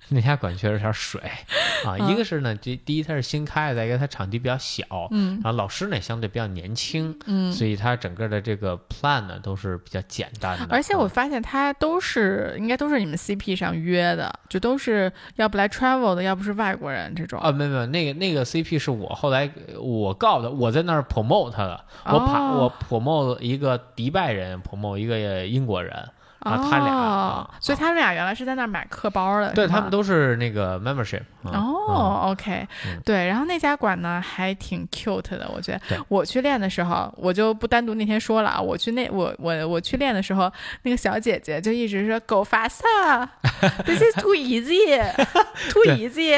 [0.09, 0.17] 对。
[0.17, 1.21] 那家馆确实有点水
[1.85, 10.67] 啊，一个是呢，这第一它是新开的，再一个它场地比较小，嗯，然后老师呢相对比较年轻，嗯，所以它整个的这个 plan 呢都是比较简单的。
[10.71, 17.41] 而且我发现它都是应该都是你们 CP 上约的，就都是要不来 travel 的，要不是外国人这种。
[17.41, 19.51] 啊，没有没有，那个那个 CP 是我后来
[19.81, 26.09] 我告的，我在那儿 promote 他的，我爬我 promote 一个迪拜人，promote 一个英国人。
[26.47, 31.23] 啊，他俩，所以他们俩原来是在那儿买课包的，对他们都是那个 membership。
[31.45, 32.67] 哦，OK，
[33.05, 35.81] 对，然后那家馆呢还挺 cute 的，我觉得。
[36.09, 46.37] 我去练的时候，我就不单独那天说了啊，我去那我我我去练的时候，那个小姐姐就一直说 “Go faster”，This is too easy，too easy。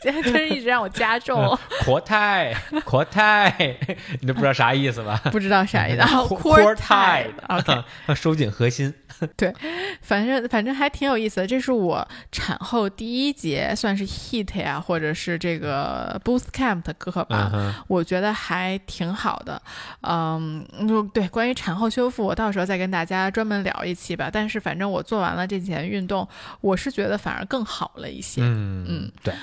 [0.00, 1.56] 真是一直让我加重。
[1.84, 3.76] 阔太，阔太，
[4.20, 5.20] 你都不知道啥意思吧？
[5.30, 6.34] 不知道啥意思。
[6.34, 7.84] 阔太，OK，
[8.14, 8.92] 收紧核心。
[9.36, 9.54] 对，
[10.00, 11.46] 反正反正还挺有意思的。
[11.46, 17.84] 这是我产后第一节，算是 HEAT 呀，或者是这个 Boost Camp 的课吧。
[17.86, 19.60] 我觉得还挺好的。
[20.00, 24.30] 嗯，就对，关于产后修复，我到时候再跟大家专门聊一期吧。
[24.32, 26.26] 但是反正我做完了这几天运动，
[26.62, 28.40] 我是觉得反而更好了一些。
[28.42, 29.34] 嗯嗯，对。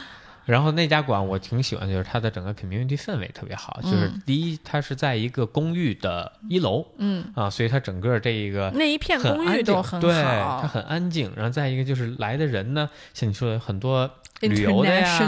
[0.47, 3.79] 然后那家馆我挺喜欢，就是它的整个 community 氛围特别好。
[3.83, 11.31] 就是第一，它是在一个公寓的一楼，嗯啊，所以它整个这一个那一片公寓都很好，对，它很安静。
[11.35, 15.19] 然后再一个就是来的人呢，像你说的很多旅游的呀，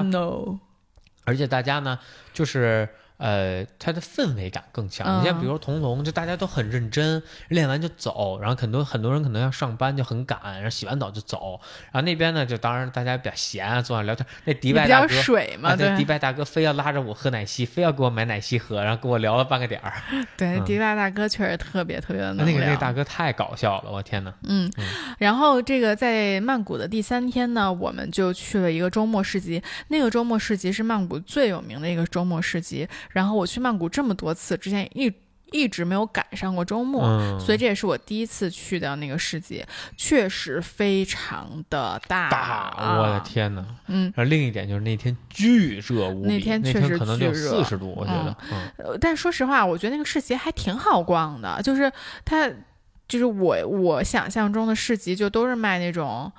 [1.25, 1.99] 而且大家呢
[2.33, 2.89] 就是。
[3.19, 5.19] 呃，它的氛围感更强。
[5.19, 11.59] 你像比如说童童，就大家都很认真，练完就走，然后很多很多人可能要上班就很赶，然后洗完澡就走。
[11.91, 14.25] 然后那边呢，就当然大家比较闲啊，坐那聊天。
[14.45, 19.93] 那迪拜大哥，水嘛，对，迪拜大哥非要拉着我喝奶昔，非要给我买奶昔喝，然后跟我聊了半个点儿。
[20.37, 24.33] 对，迪拜大哥确实特别特别的能那个那个大哥太搞笑了，我天哪！
[24.47, 24.71] 嗯，
[25.17, 29.61] 然后这个在曼谷的第三天呢，我们就去了一个周末市集。
[29.89, 32.87] 那个周末市集是曼谷最有名的一个周末市集。
[33.09, 35.11] 然后我去曼谷这么多次，之前一
[35.51, 37.01] 一直没有赶上过周末，
[37.39, 39.65] 所以这也是我第一次去的那个市集，
[39.97, 42.29] 确实非常的大。
[42.29, 43.65] 大，我的天哪！
[43.87, 48.37] 嗯，然后另一点就是那天巨热无比，那天确实可能有四十度，我觉得。
[48.51, 51.91] 嗯，但说实话，我觉得那个市集还挺好逛的，就是
[52.23, 52.47] 它，
[53.07, 56.31] 就是我我想象中的市集就都是卖那种。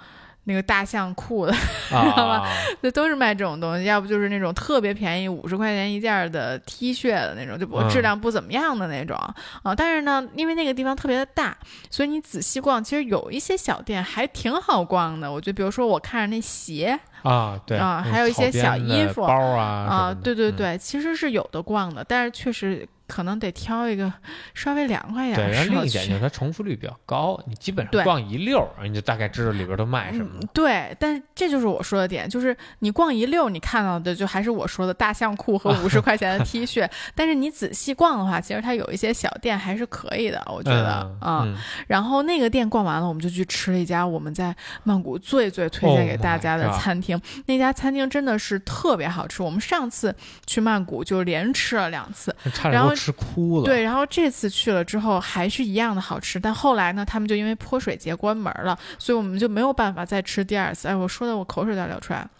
[0.44, 2.48] 那个大象裤的，知道吗？
[2.80, 9.16] 那都是卖这种东西，要不就是那种特别便宜，五十块钱一件的 T 恤的那种，就不质量不怎么样的那种
[9.62, 9.74] 啊。
[9.74, 11.56] 但是呢，因为那个地方特别的大，
[11.90, 15.30] 所以你仔细逛，其实有一些小店还挺好逛的。
[15.30, 22.88] 我觉得，比如说我看着那鞋啊，对啊，还有一些小衣服包啊，啊，对对对，其实是有的逛的，但是确实。
[23.10, 24.12] 可能得挑一个
[24.54, 25.50] 稍微凉快一点。
[25.50, 30.40] 对，然后另一点就是它重复率比较高，你基本上逛一溜儿，你就大概知道里边都卖什么。
[30.54, 36.88] 对，但这就是我说的点，就是你逛一溜儿，你看到的就还是我说的大象裤和 五十块钱的 T 恤。
[37.14, 41.44] 但是你仔细逛的话，其实它有一些小店还是可以的，我觉得啊。
[41.88, 44.54] 然后那个店逛完了，我们就去吃了一家我们在
[44.84, 47.20] 曼谷最最推荐给大家的餐厅。
[47.46, 50.14] 那家餐厅真的是特别好吃，我们上次
[50.46, 52.32] 去曼谷就连吃了两次，
[52.62, 52.94] 然后。
[53.00, 60.86] 吃哭了，对，然后这次去了之后还是一样的好吃，但后来呢，他们就因为泼水节关门了，所以我们就没有办法再吃第二次。
[60.86, 62.30] 哎，我说的我口水都要流出来了。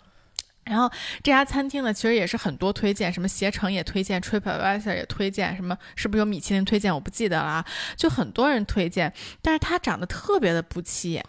[0.65, 0.89] 然后
[1.23, 6.95] 这家餐厅呢，其实也是很多推荐，什么携程也推荐，TripAdvisor 也推荐，什么是不是有米其林推荐？
[6.95, 7.65] 我不记得了，啊
[7.97, 9.11] 就很多人推荐。
[9.41, 11.25] 但是它长得特别的不起眼，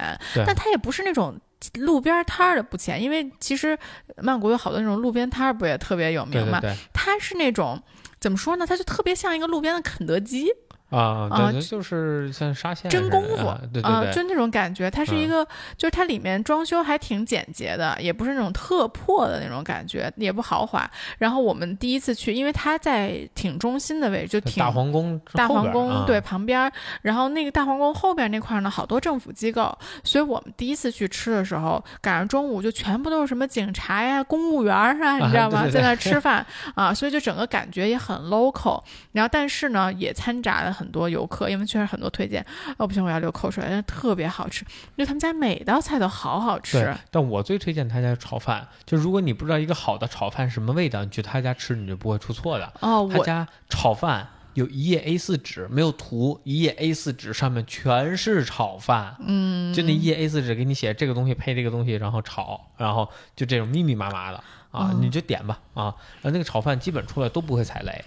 [0.45, 1.39] 但它也不是那种
[1.75, 3.79] 路边摊儿的不起眼，因为其实
[4.17, 6.59] 曼谷有好多那种路边摊儿，不也特别有名嘛？
[6.93, 7.81] 它是那种。
[8.21, 8.67] 怎么说呢？
[8.67, 10.53] 它就特别像一个路边的肯德基。
[10.91, 14.91] 啊啊，就是像沙县真功夫，对对对，就那种感觉。
[14.91, 15.43] 它是一个，
[15.77, 20.89] 就是它里面装修还挺简洁的，也不是那种特破的那种感觉，也不豪华。
[21.17, 26.69] 然后我们第一次去，因为它在挺中心的位置，就挺大皇宫大皇宫对旁边。
[27.01, 29.73] 然后那个大皇宫后边那块呢，好多政府机构，
[30.03, 35.65] 所以我们第一次去吃的时候，赶上中午就全部都是什么警察呀、公务员啊，你知道吗？
[35.71, 38.83] 在那吃饭啊，所以就整个感觉也很 local。
[39.13, 40.75] 然后但是呢，也掺杂了。
[40.81, 42.43] 很多游客，因为确实很多推荐，
[42.77, 44.65] 哦不行，我要流口水，但特别好吃，
[44.95, 46.91] 因为他们家每道菜都好好吃。
[47.11, 52.73] 但我最推荐他家炒饭，就如果你不知道一个好的炒饭什么味道，你去他家吃你就不会出错的。
[52.79, 59.15] 哦，他家炒饭有一页 A 四纸，没有图，一页 A 四纸上面全是炒饭。
[59.19, 64.43] 嗯，就那一页 A 四纸给你写这个东西配这个东西，然后炒，然后就这种密密麻麻的。
[64.71, 68.03] 啊，你就点吧啊，那个炒饭基本出来都不会踩雷。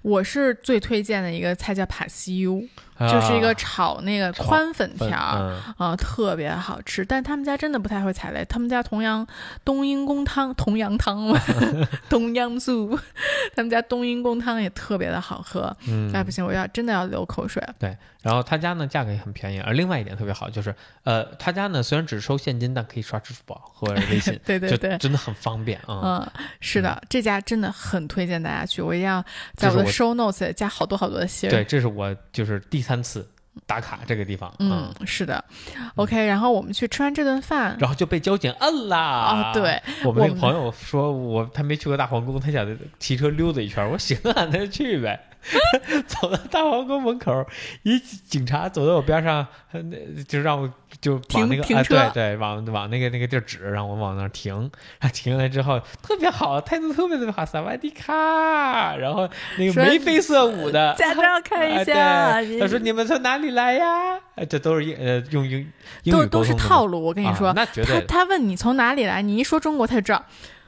[0.00, 2.58] 我是最推荐的一个菜叫帕西优，
[3.00, 5.14] 就是一个炒那个宽粉条
[5.76, 7.04] 啊，特别好吃。
[7.04, 9.26] 但他们家真的不太会踩雷，他们家同样
[9.66, 11.38] 冬阴功汤、同阳汤嘛，
[12.08, 12.98] 冬阳素，
[13.54, 15.76] 他们家冬阴功汤也特别的好喝。
[15.86, 17.62] 嗯哎，不行，我要真的要流口水。
[17.78, 26.00] 对，然后他家呢价格也很便宜，而另外一点特别好就是，呃，他家呢虽然只收现金，但可以刷支付宝或者微信， 对对对，真的很方便啊。
[26.02, 26.30] 嗯，
[26.60, 29.24] 是的，这家真的很推荐大家去，我一定要
[29.54, 31.48] 在我的 show notes 加好多好多的信。
[31.50, 33.28] 对，这是我就是第三次
[33.66, 34.52] 打卡这个地方。
[34.58, 35.44] 嗯，是的。
[35.96, 39.50] OK，然后我们去吃完这顿饭，然后就被交警摁啦。
[39.52, 42.66] 哦，对，我们那个朋友说我他没去过大皇宫，他想
[42.98, 43.84] 骑车溜达一圈。
[43.84, 45.24] 我说行啊，那就去呗。
[46.08, 47.46] 走到大皇宫门口，
[47.84, 50.70] 一警察走到我边上，那就让我
[51.00, 54.70] 就往那个啊，对对，往往那个那个地儿指，让我往那儿停。
[55.12, 58.96] 停下来之后，特别好，态度特别特别好，萨瓦迪卡。
[58.96, 59.28] 然后
[59.58, 62.40] 那个眉飞色舞的 驾照看一下。
[62.58, 64.18] 他说：“你们从哪里来呀？”
[64.48, 65.70] 这都是英呃用英
[66.04, 67.02] 英语都是套路。
[67.02, 68.00] 我跟你说，那绝对。
[68.06, 70.24] 他问你从哪里来，你一说中国，他就知道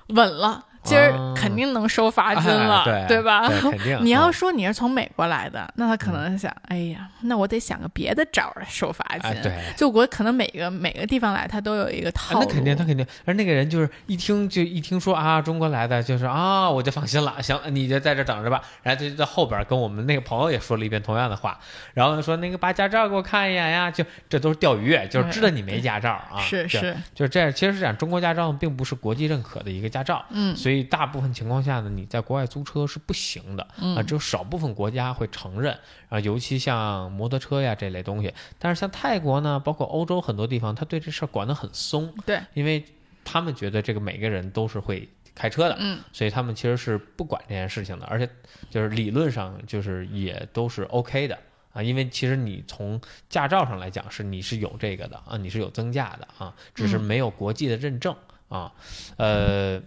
[0.08, 0.66] 稳了。
[0.82, 3.48] 今儿肯定能收罚金了，对吧？
[3.48, 3.98] 肯定。
[4.04, 9.42] 你要说你是从美国来的，那他可能想，哎呀，那我得想个别的招儿收罚金。
[9.42, 12.46] 对，就我可能每个每个地方来，他都有一个套路。
[12.46, 13.06] 那肯定，他肯定。
[13.24, 17.42] 而那个人就是一听就一听说啊，中国来的，就是啊，我就放心了。
[17.42, 18.62] 行，你就在这等着吧。
[18.82, 21.58] 然后就在后边跟我们那个朋友也说了一遍同样的话，
[21.94, 23.90] 然后说那个把驾照给我看一眼呀。
[23.90, 26.40] 就这都是钓鱼，就是知道你没驾照啊。
[26.40, 27.52] 是是，就是这样。
[27.52, 30.24] 其实是这样，中国驾照并不是国际认可的一个驾照。
[30.30, 31.50] 嗯，所以大部分情况。
[31.50, 33.62] 况下呢，你在国外租车是不行的
[33.96, 35.76] 啊，只有少部分国家会承认
[36.08, 38.32] 啊，尤其像摩托车呀这类东西。
[38.56, 42.14] 但是像泰国呢，包括欧洲很多地方，他对这事儿管得很松。
[42.24, 42.84] 对，因为
[43.24, 48.30] 他们觉得这个每个人都是会开车的，嗯，所以他们其实是不管这件事情的，而且
[48.70, 51.36] 就是理论上就是也都是 OK 的
[51.72, 58.14] 啊，因为其实你从驾照上来讲是你是有这个的啊，你是有增驾的啊，只是没有国际的认证
[58.48, 58.72] 啊，
[59.16, 59.82] 呃。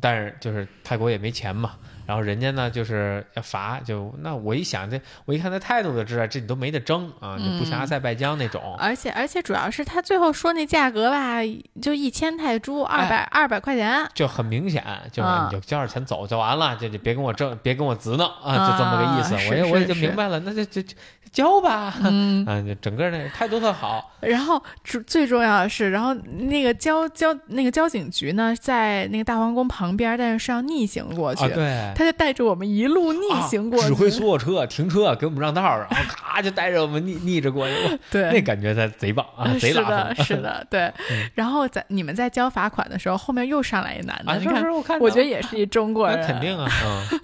[0.00, 1.76] 但是就是泰国也没钱嘛，
[2.06, 8.76] 然后人家呢就是要罚，就那我一想这，我一看他态度就知道这你都没得争啊，你不像阿塞拜疆那种。
[8.78, 11.38] 而且而且主要是他最后说那价格吧，
[11.80, 19.34] 就一千泰铢，二百二百块钱，就很明显，就是你就交点钱走就完了，就就别跟我争，别跟我执拗啊，就这么个意思。
[19.50, 20.94] 我也我也就明白了，那就就就。
[21.32, 24.12] 交吧，嗯， 就整个那态度特好。
[24.20, 31.48] 然后最最重要的是，然后那个交交那个交警局呢，在那个大皇宫旁边，但是是要逆行过去。
[31.48, 37.74] 对，他就带着我们一路逆行过去，指挥所有车停车，给我们让道，然后咔就带着我们逆逆着过去。
[38.10, 40.14] 对，那感觉才贼棒啊，贼拉风。
[40.16, 40.92] 是的，是的，对。
[41.34, 44.64] 然后在你们在交罚款的时候，后面又上来一男的，你看，
[45.00, 46.68] 我觉得也是一中国人，肯定啊。
[46.84, 47.20] 嗯，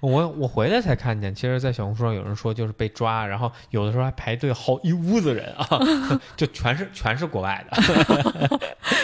[0.00, 3.50] 我我回来才看见，其实，在小红书上有人说就是被抓，然后。
[3.70, 5.66] 有的时候还排队好一屋子人啊，
[6.36, 8.58] 就全是全是国外的。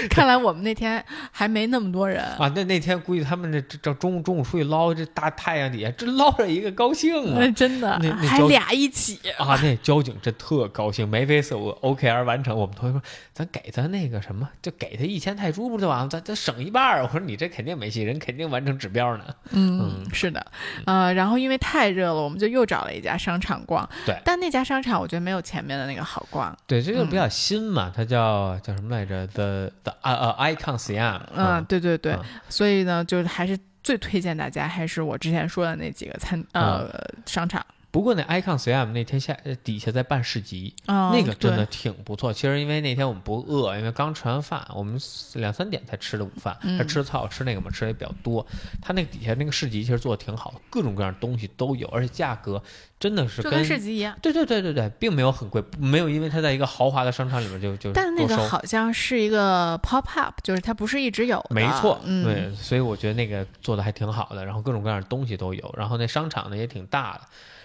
[0.08, 2.50] 看来我们那天还没那么多人啊。
[2.54, 7.50] 那那天估计他们这这中午中午出去捞，这大太阳底下这捞着一个高兴啊！
[7.54, 9.58] 真的，那还俩一起啊！
[9.62, 12.56] 那交警真特高兴，眉飞色舞，OKR 完成。
[12.56, 16.08] 我们同学说，咱给他那个什么，就给他一千泰铢不就完了？
[16.08, 17.02] 咱咱省一半。
[17.02, 19.24] 我说你这肯定没戏，人肯定完成指标呢。
[19.50, 20.44] 嗯，是的，
[20.86, 23.88] 呃，然后因为太热了，我们就又找了一家商场逛。
[24.06, 26.56] 对，但那家商场我觉得没有前面的那个好逛。
[26.66, 31.20] 对，这就比较新嘛，它叫叫什么来着？The The 呃呃 Icon Siam。
[31.34, 32.16] 嗯，对对对，
[32.48, 36.90] 所以呢，就是还是最推荐大家，还是我之前说的那几个餐呃
[37.26, 37.64] 商场。
[37.92, 42.32] 不过那 Icon CM 那天下底下在办市集，那个真的挺不错。
[42.32, 44.98] 其实因为那天我们不饿，因为刚吃完饭，我们
[45.34, 48.44] 两三点才吃的午饭，还吃的特好吃那个嘛，吃的也比较多。
[48.80, 52.62] 他那个底下那个市集其实做的挺好，各种各样东西都有，而且价格
[52.98, 54.16] 真的是跟市集一样。
[54.22, 57.92] 对对对对对，并没有很贵，没有因为它在一个豪华的商场里面就就。
[57.92, 61.44] 但那个好像是一个 pop up，就是它不是一直有。
[61.50, 67.20] 没错，对，所以我觉得那个做的还挺好的，然后各种各样的东西都有，然后那商场呢也挺大的。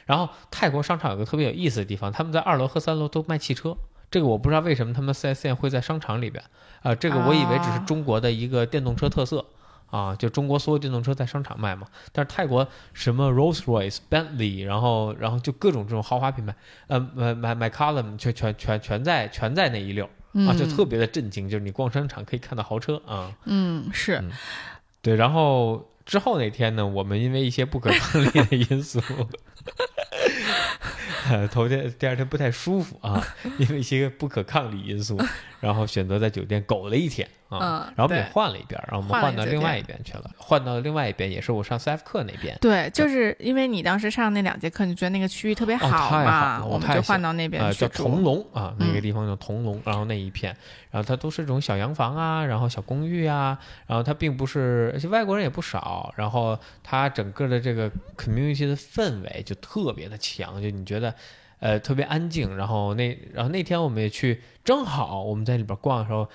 [0.07, 3.77] 然后泰国商场有个特别有意思的地方，他们在二楼和三楼都卖汽车。
[4.09, 6.41] 这个我不知道为什么他们四 S 店会在商场里边
[6.81, 6.95] 啊？
[6.95, 9.45] 这个我以为只是中国的一个电动车特色
[9.91, 11.85] 啊，就中国所有电动车在商场卖嘛。
[12.13, 16.55] 但是泰国什么 Rolls Royce、Bentley，然后然后就各种这种豪华品牌，
[16.87, 20.05] 呃，买买买 c o l u m n 全全全全在全在那一溜
[20.47, 21.49] 啊，就特别的震惊。
[21.49, 23.33] 就是你逛商场可以看到豪车啊。
[23.43, 24.23] 嗯，是
[25.01, 25.15] 对。
[25.15, 28.99] 然后之后那天呢，我们因为一些不可抗力的因素。
[31.51, 33.21] 头天第二天不太舒服啊，
[33.57, 35.19] 因为一些不可抗力因素，
[35.59, 37.27] 然后选择在酒店苟了一天。
[37.49, 42.57] 啊，然后我们也换了一边，然后我们换到另外一边去了，换到另外一边也是我上 CF 课那边。
[42.59, 50.53] 对，就是因为你当时上那两节课，你觉得那个区域特别好嘛，我们就换到那边去叫铜龙啊，那个地方叫铜龙，然后那一片，
[50.91, 61.15] 然后它都是这种小洋房啊，然后小公寓啊，然后它并不是，而且外国人也不少，然后它整个的这个 community 的氛围就特别的强，就你觉得
[61.59, 66.27] 呃特别安静，然后那然后那天我们也去，正好我们在里边逛的时候。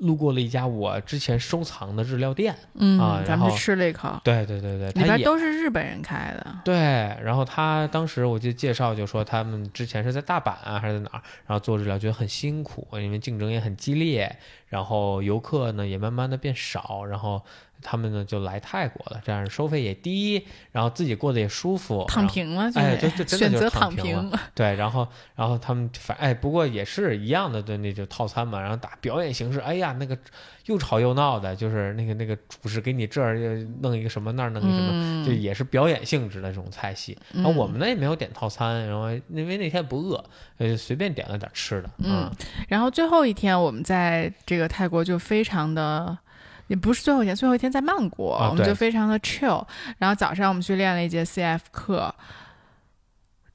[0.00, 6.58] 路过了一家我之前收藏的日料店，嗯啊然后咱们去吃了一口，对对对对，里边都是日本人开的。
[6.62, 14.36] 对，然后他当时我就介绍就说他们之前是在大阪啊还是在哪儿，然后做日料觉得很辛苦，因为竞争也很激烈，
[14.68, 17.42] 然后游客呢也慢慢的变少，然后
[17.82, 24.38] 他们呢就来泰国了，这样收费也低，然后自己过得也舒服，躺平了，就哎就就真的就是选择躺躺平平。
[24.54, 30.18] 对，然后然后他们反哎，不过也是一样的，对，那就套餐嘛，然后打表演形式，哎呀，那个
[30.64, 37.16] 又吵又闹的，就是那个那个主食给你这儿又弄一个什么那儿弄一个什么，就嗯，也是表演性质的这种菜系。
[37.32, 40.24] 然后我们呢也没有点套餐，然后因为那天不饿，
[40.56, 42.28] 呃，随便点了点吃的，嗯
[42.68, 46.16] 然后最后一天我们在这个泰国就非常的。
[46.68, 49.64] 也不是最后一天，最后一天在曼谷，我们就非常的 chill。
[49.98, 52.12] 然后早上我们去练了一节 CF 课，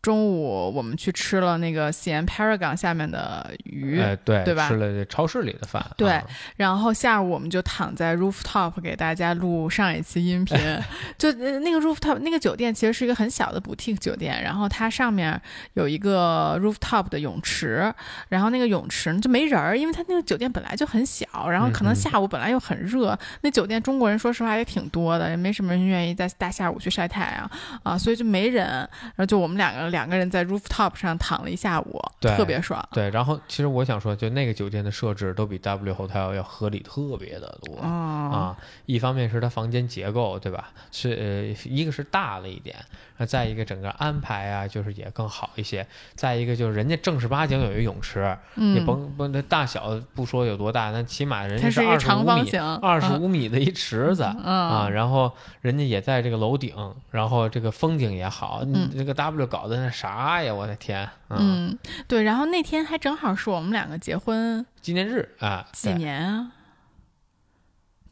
[0.02, 4.68] 中午我们去吃了那个西安 Paragon 下面的鱼，哎，对，对吧？
[4.68, 6.24] 吃了超市里的饭，对啊。
[6.56, 10.58] 然后下午我们就躺在 rooftop 给大家录上一期音频，
[11.20, 15.40] 就呃那个 rooftop 那个酒店其实是一个很小的 boutique 酒店，然后它上面
[15.74, 17.94] 有一个 rooftop 的泳池，
[18.30, 27.52] 然后那个泳池呢就没人儿，因为它那个酒店本来就很小，然后可能下午本来又很热，那酒店中国人说实话也挺多的，也没什么人愿意在大下午去晒太阳
[27.84, 32.84] 啊，所以就没人，然后就我们两个两个人在 rooftop 上躺了一下午，对特别爽。
[32.92, 37.76] 对，然后其实我想说，就那个酒店的设置都比 W Hotel 要合理特别的多。
[37.76, 40.72] 哦，啊，一方面是它房间结构，对吧？
[40.92, 42.76] 是呃，一个是大了一点，
[43.22, 45.86] 那再一个整个安排啊，就是也更好一些。
[46.16, 54.24] 再一个就是人家正儿八经有一个泳池，你嗯，甭甭那大小不说有多大，那起码人家它是个二十五米、长方形，二十五米的一池子。
[54.44, 56.74] 嗯啊，然后人家也在这个楼顶，
[57.12, 66.52] 然后这个风景也好，你嗯这个 W 搞的那啥呀，我的天，嗯，嗯，对，然后那天还正好是我们两个结婚纪念日啊，几年啊？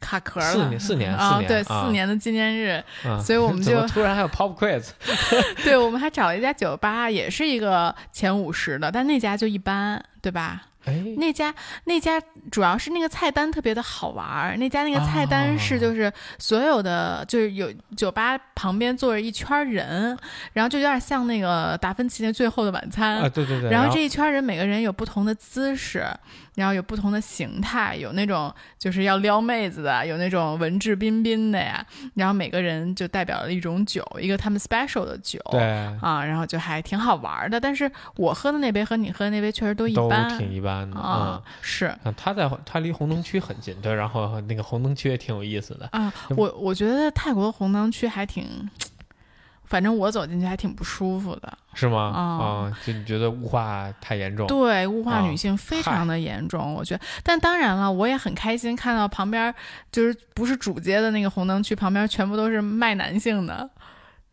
[0.00, 1.84] 卡壳了，四年四年啊，对，四年啊。
[1.86, 4.88] 四年的纪念日，嗯 所以我们 就突然还有 Pop Quiz，
[5.62, 10.62] 对，我们还找了一家酒吧，也是一个前五十的，但那家就一般，对吧？
[10.86, 12.18] 哎，那家那家
[12.50, 20.16] 主要是那个菜单特别的好玩儿，那家那个菜单是哦就是所有的、就是有酒吧旁边坐着一圈儿人，
[20.54, 26.02] 然后就有点像那个达芬奇那《最后的晚餐》啊，对对对，然后这一圈人每个人有不同的姿势，
[26.54, 31.84] 然后有不同的形态，有那种就是要撩妹子的，有那种文质彬彬的呀。
[32.14, 35.38] 然后每个人就代表了一种酒，一个他们 special 的酒。
[35.50, 35.60] 对，
[36.00, 37.60] 啊，然后就还挺好玩的。
[37.60, 45.88] 但是我喝的那杯和你喝的那杯确实都一般都挺一般的啊嗯。，是啊，他在他离红灯区很近，对，然后那个红灯区也挺有意思的。
[45.92, 48.44] 啊，我我觉得泰国红灯区还挺，
[49.70, 51.50] 反正我走进去还挺不舒服的。
[51.72, 52.12] 是吗？
[52.12, 54.46] 啊啊，就你觉得物化太严重？
[54.48, 57.00] 对，物化啊女性非常的严重，我觉得。
[57.22, 59.54] 但当然了，我也很开心看到旁边
[59.92, 63.70] 就是不是主街的那个红灯区旁边全部都是卖男性的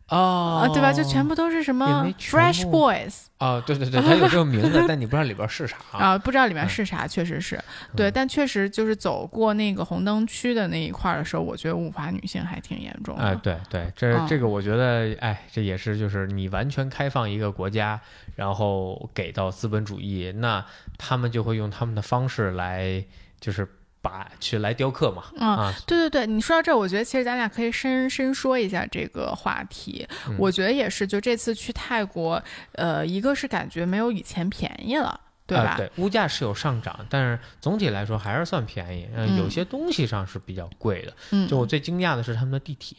[0.09, 0.93] 哦啊，对吧？
[0.93, 5.75] 就全部都是什么 Fresh Boys 哦，对对对，它有这个名字， 但你不知道里边是啥。
[5.91, 7.61] 啊，不知道里面嗯是啥，确实是
[7.95, 13.23] 对，嗯但确实就是走过那个红灯区的那一块儿的时候，我觉得物化女性还挺严重的。
[13.23, 17.99] 哎，对对，这嗯这个我觉得，哎，这也是就是你完全开放一个国家，
[18.35, 20.65] 然后给到资本主义，那
[20.97, 23.03] 他们就会用他们的方式来，
[23.39, 23.67] 就是
[24.01, 25.23] 把去来雕刻嘛。
[25.37, 30.07] 嗯，啊，对对对，你说到这儿，我觉得其实咱俩可以深深说一下这个话题。
[30.27, 32.41] 嗯我觉得也是，就这次去泰国，
[32.73, 35.71] 呃，一个是感觉没有以前便宜了，对吧？
[35.71, 39.07] 啊对，物价是有上涨，但是总体来说还是算便宜。
[39.15, 41.13] 嗯，嗯有些东西上是比较贵的。
[41.31, 42.97] 嗯，就我最惊讶的是他们的地铁，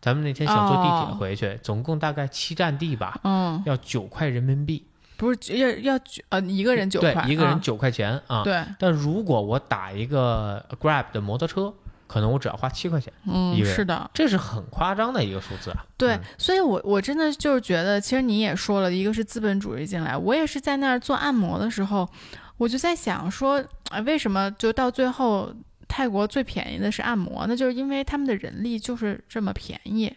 [0.00, 4.84] 咱们那天想坐地铁哦回去，总共大概七站地吧，嗯，要九块人民币，
[5.20, 8.42] 不是要要九呃一个人九块，对，一个人啊九块钱啊。
[8.42, 11.70] 对，但如果我打一个 Grab 的摩托车，
[12.06, 15.84] 可能我只要花七块钱，嗯是的，这是很夸张的一个数字啊。
[15.98, 22.08] 对，嗯所以我我真的就是觉得，其实你也说了，一个是资本主义进来，我也是在那儿做按摩的时候，
[22.56, 25.54] 我就在想说，啊，为什么就到最后
[25.86, 27.46] 泰国最便宜的是按摩？
[27.46, 30.10] 那就是因为他们的人力就是这么便宜，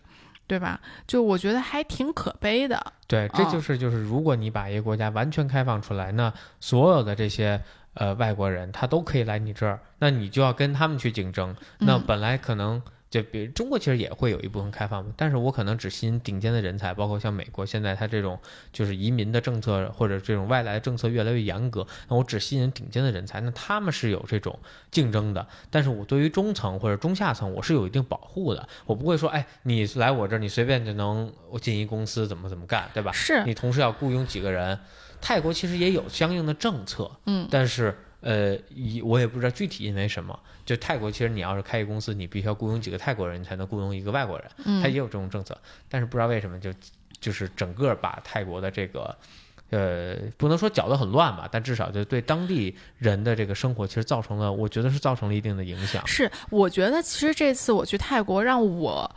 [0.53, 0.79] 对吧？
[1.07, 2.79] 就我觉得还挺可悲的。
[3.07, 7.59] 对，这哦就是就是，如果你把一个国家完全开放出来，那所有的这些
[7.95, 11.55] 呃外国人他都可以来你这儿，那你就要跟他们去竞争。
[11.79, 12.79] 那嗯本来可能
[13.13, 18.39] 就比如中国其实也会有一部分开放嘛，但是我可能只吸引顶尖的人才，包括像美国现在它这种
[18.71, 24.57] 就是移民的政策或者这种外来的政策越来越严格，那我只吸引顶尖的人才，那他们是有这种
[24.89, 33.11] 竞争的，但是我对于中层或者中下层我是有一定保护的，我不会说，哎，你来我这儿你随便就能我进一公司怎么怎么干，对吧？
[33.11, 34.79] 是，你同时要雇佣几个人，
[35.21, 37.47] 泰国其实也有相应的政策，嗯。
[37.51, 45.55] 但是呃，以我也不知道具体因为什么，就泰国其实你要是开一个公司，你必须要雇佣几个泰国人，你才能雇佣一个外国人，他也有这种政策，
[45.87, 46.73] 但是不知道为什么就
[47.19, 49.15] 就是整个把泰国的这个。
[49.69, 56.05] 呃，不能说搅得很乱吧，但至少就对当地人的这个生活，其实造成了，我觉得是造成了一定的影响。
[56.05, 59.09] 是，我觉得其实这次我去泰国，让我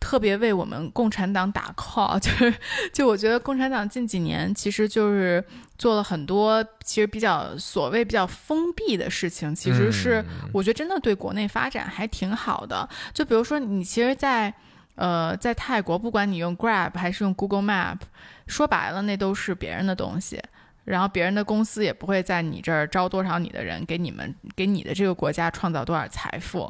[0.00, 2.54] 特别为我们共产党打 call， 就是，
[2.92, 5.44] 就我觉得共产党近几年其实就是
[5.76, 12.88] 做了很多其实比较所谓比较封闭的事情，其实是我觉得真的对国内发展还挺好的。
[13.12, 14.52] 就比如说你其实，在
[14.94, 17.98] 呃在泰国，不管你用 Grab 还是用 Google Map。
[18.46, 20.42] 说白了，那都是别人的东西。
[20.88, 26.62] 然后别人的公司也不会在你这儿招多少你的人，给你们给你的这个国家创造多少财富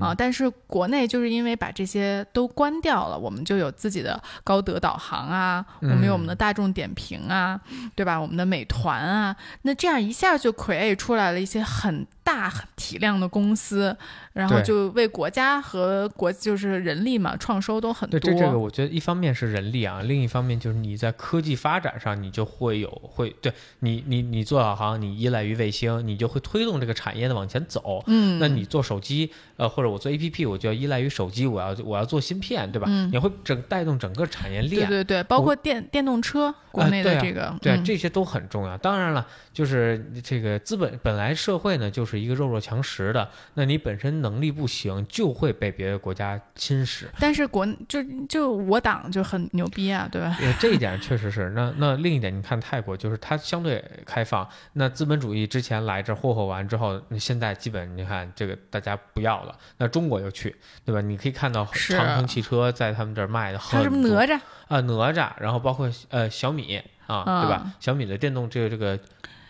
[0.00, 0.14] 啊！
[0.16, 7.60] 但是国内就是因为把这些都关掉了，我们就有自己的高德导航啊，我们有我们的大众点评啊，
[7.94, 8.18] 对吧？
[8.18, 13.96] 我们的美团啊，那这样一下就 create 出来了一些很大体量的公司，
[14.36, 18.20] 然后就为国家和国就是人力嘛创收都很多。
[18.20, 23.52] 对，这这个我觉得一方面是人力啊，另一方面就是你在科技发展上你就会有会对。
[23.80, 28.02] 你你你做导航，你依赖于卫星，你就会推动这个产业的往前走。
[28.06, 32.86] 嗯，那你做手机，呃，或者我做 A P P，我就要依赖于手机，我要我要做芯片，对吧？
[32.90, 34.88] 嗯，你会整带动整个产业链。
[34.88, 38.76] 对对对，包括电电动车，国内的这个，对这些都很重要。
[38.78, 47.04] 当然了，就是这个资本本来社会呢就是一个弱肉强食的，那你本身能力不行，就会被别的国家侵蚀。
[47.18, 50.36] 但是国就就我党就很牛逼啊，对吧？
[50.60, 51.50] 这一点确实是。
[51.50, 53.82] 那那另一点，你看泰国，就是它相对。
[54.04, 60.54] 开放，那资本主义之前来这霍霍完之后，那现在基本你看这个大家不要了，那中国又去，
[60.84, 61.00] 对吧？
[61.00, 67.72] 你可以看到长城汽车在他们这儿卖的很多，哪吒啊哪吒，然后包括呃小米啊，对吧？
[67.78, 68.98] 小米的电动这个这个。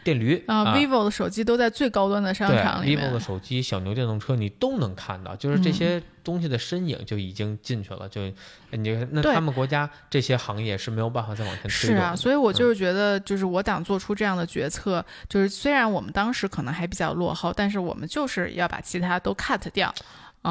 [0.06, 3.10] 电驴啊，vivo 的手机都在最高端的商场里面。
[3.10, 8.08] vivo 的手机、小牛电动车，你都能看到，就是这些东西的身影就已经进去了。
[8.08, 8.22] 就
[8.70, 11.70] 你那他们国家这些行业是没有办法再往前推。
[11.70, 19.92] 是啊，所以我就是觉得，就是我党做出这样的决策，就是虽然我们当时可能还比较落后，但是我们就是要把其他都 cut 掉。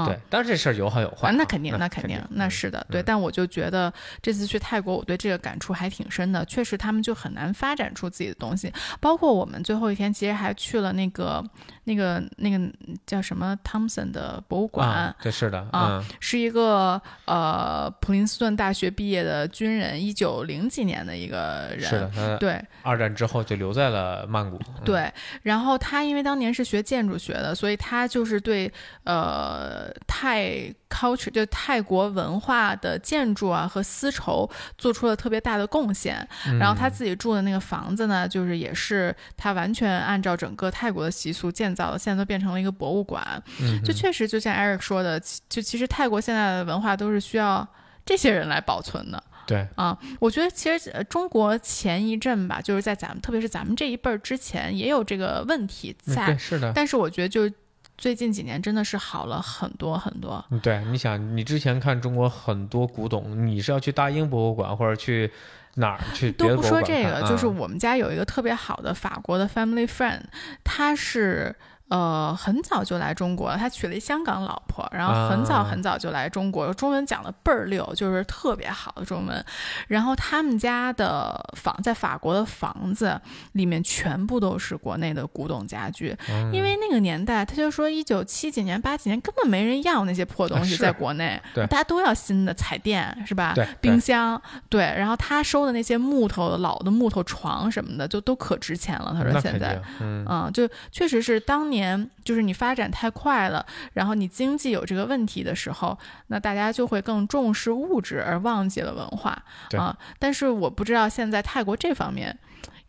[0.05, 3.01] 对，当然这事儿有好有坏，那肯定，那肯定，那是的，对。
[3.01, 6.43] 但我就觉得这次去泰国，我对这个感触还挺深的。
[6.43, 8.69] 确实，他们就很难发展出自己的东西。
[8.99, 11.41] 包括我们最后一天，其实还去了那个、
[11.85, 12.59] 那个、那个
[13.05, 15.15] 叫什么汤森的博物馆。
[15.21, 21.81] 对，是的，啊，是一个呃普林斯顿大学毕业的军人，一九零几年的一个人。
[21.81, 22.61] 是的，对。
[22.81, 24.59] 二战之后就留在了曼谷。
[24.83, 25.09] 对，
[25.41, 28.69] 然后他因为当年是学建筑学的，所以他就是对
[29.05, 29.74] 呃。
[30.07, 36.27] 泰 culture 就泰国文化的建筑啊和丝绸做出了特别大的贡献，
[36.59, 43.43] 然后他自己住的那个房子呢，就是也是他完全按照整个泰国的习俗建造的，现在都变成了一个博物馆。
[43.83, 45.19] 就确实就像 Eric 说的，
[45.49, 47.67] 就其实泰国现在的文化都是需要
[48.05, 49.23] 这些人来保存的。
[49.47, 56.71] 对啊，我觉得其实中国前一阵吧，就是在咱们特别是咱们这一辈儿之前也有这个问题在，是的。
[56.73, 57.51] 但是我觉得就。
[57.97, 60.43] 最近几年真的是好了很多很多。
[60.61, 65.31] 对，你想，你之前看中国很多古董，你是要去大英博物馆或者去
[65.75, 66.31] 哪儿去？
[66.31, 70.21] 都不说这个，就是我们家有一个特别好的法国的 family friend，
[70.63, 71.55] 他是。
[71.87, 73.57] 呃，很早就来中国了。
[73.57, 79.45] 他娶了一香港老婆，然后很早很早就来中国，中文讲的倍儿溜，就是特别好的中文。
[79.87, 83.21] 然后他们家的房在法国的房子
[83.51, 86.17] 里面全部都是国内的古董家具，
[86.51, 93.53] 因为那个年代他就说一九七几年八几年根本没人要那些破东西在国内，对，大家都要新的彩电是吧？
[93.53, 94.81] 对，冰箱对。
[94.81, 99.15] 然后他收的那些木头老的木头床什么的，就都可值钱了。
[99.15, 101.74] 他说现在，嗯，就确实是当年。
[101.75, 105.97] 年就是你发展太快了，然后你经济有这个问题的时候，
[106.27, 109.37] 那大家就会更重视物质而忘记了文化
[109.77, 109.95] 啊。
[110.17, 112.35] 但是我不知道现在泰国这方面。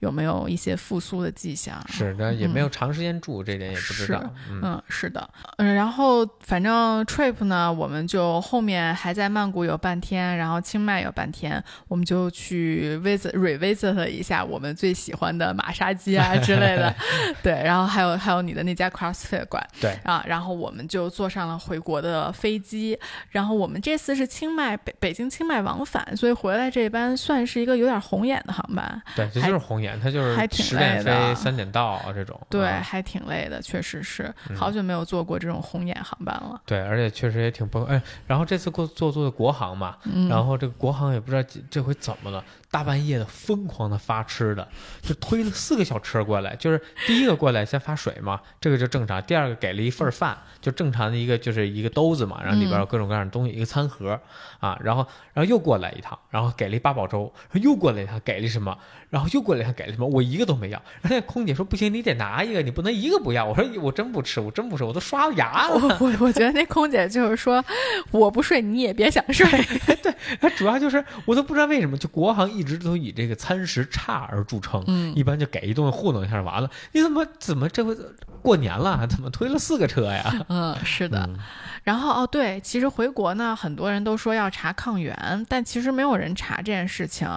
[0.00, 1.82] 有没有一些复苏的迹象？
[1.88, 4.22] 是的，也没有长时间住，这点也不知道。
[4.50, 16.94] 嗯，是的，嗯，然后反正 trip 呢，我们就后面还在曼谷有半天，然后清迈有半天，我们就去 visit revisit 了一下我们最喜欢的马杀鸡啊之类的。
[17.42, 19.66] 对，然后还有还有你的那家 CrossFit 馆。
[19.80, 22.98] 对啊，然后我们就坐上了回国的飞机，
[23.30, 29.02] 然后我们这次是清迈北北京清迈往返，所以回来这班算是一个有点红眼的航班。
[29.14, 29.85] 对，这就是红眼。
[29.86, 32.38] 免，它就是还挺十点累的飞三点到这种。
[32.50, 36.60] 对，啊还挺累的，确实是嗯好久没有坐过这种红眼航班了。
[36.66, 37.84] 对，而且确实也挺崩。
[37.86, 42.44] 哎，然后这次过坐坐的国航嘛，嗯，然后这个国航也不知道这这回怎么了，
[42.76, 44.68] 大半夜的疯狂的发吃的，
[45.00, 54.20] 就推了四个小车过来，就是第一个过来先发水嘛，这个就正常；第二个给了一份饭，就正常的一个就是一个兜子嘛，然后里边有各种各样的东西，一个餐盒
[54.60, 58.76] 啊，然后然后又过来一趟，然后给了一八宝粥，又过来一趟给了什么，
[59.08, 60.82] 然后又过来一趟给了什么，我一个都没要。
[61.00, 63.46] 然后那空姐说不行，你得拿一个，你不能一个不要。
[63.46, 65.76] 我说我真不吃，我真不吃，我都刷了牙了。
[65.76, 67.64] 我我我觉得那空姐就是说，
[68.10, 69.48] 我不睡你也别想睡。
[70.04, 76.68] 对主要就是我都不知道为什么，就国航一直都以这个餐食差而著称，嗯一般就给一东西糊弄一下完了。
[76.92, 77.96] 你怎么怎么这回
[78.42, 80.44] 过年了， 怎么推了四个车呀？
[80.48, 81.24] 嗯，是的。
[81.26, 81.38] 嗯
[81.86, 87.28] 然后哦，对，其实回国呢，很多人都说要查抗原，但其实没有人查这件事情。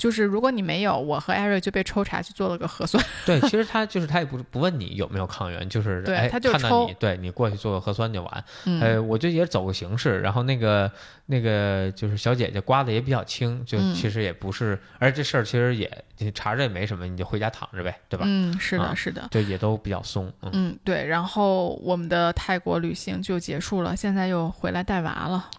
[0.00, 3.04] 就是如果你没有，我和艾瑞就被抽查去做了个核酸。
[3.26, 8.44] 对，其实他就是他也不不问你有没有抗原，就是对哎他看到你，对你过去做个核酸就完。
[8.64, 10.90] 嗯，呃，我就也走个形式，然后那个
[11.26, 18.24] 那个就是小姐姐刮的也比较轻，就嗯其实也不是，而且这事儿其实也你查着也没什么，你就回家躺着呗，对吧？
[18.26, 19.28] 嗯，是的，啊是的。
[19.30, 20.50] 就也都比较松，嗯。
[20.54, 25.50] 嗯，对，然后我们的泰国旅行就结束了，现在又回来带娃了，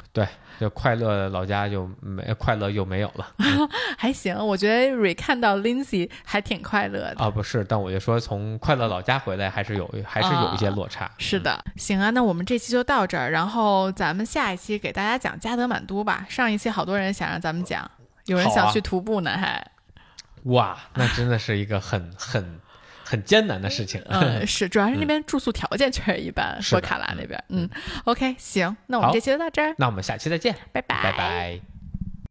[0.62, 3.28] 就快乐老家就没快乐又没有了
[3.98, 4.38] 还行。
[4.38, 7.16] 我觉得蕊看到 Lindsay 还挺快乐的。
[7.18, 11.10] 啊，不是，但我就说从快乐老家回来还是有还是有一些落差。
[11.18, 16.28] 是的，行啊，那我们这期就到这儿，然后咱们下一期给大家讲加德满都吧。
[16.30, 17.90] 上一期好多人想让咱们讲，
[18.28, 19.58] 有人想去徒步呢，还，
[20.44, 22.60] 嗯，哇，那真的是一个很很
[23.12, 24.02] 很艰难的事情。
[24.06, 27.70] 嗯， 是，主要是那边住宿条件确实一般，是的博卡拉那边，嗯
[28.06, 31.71] ，OK，行，那我们这期就到这儿，那我们下期再见，拜拜，拜拜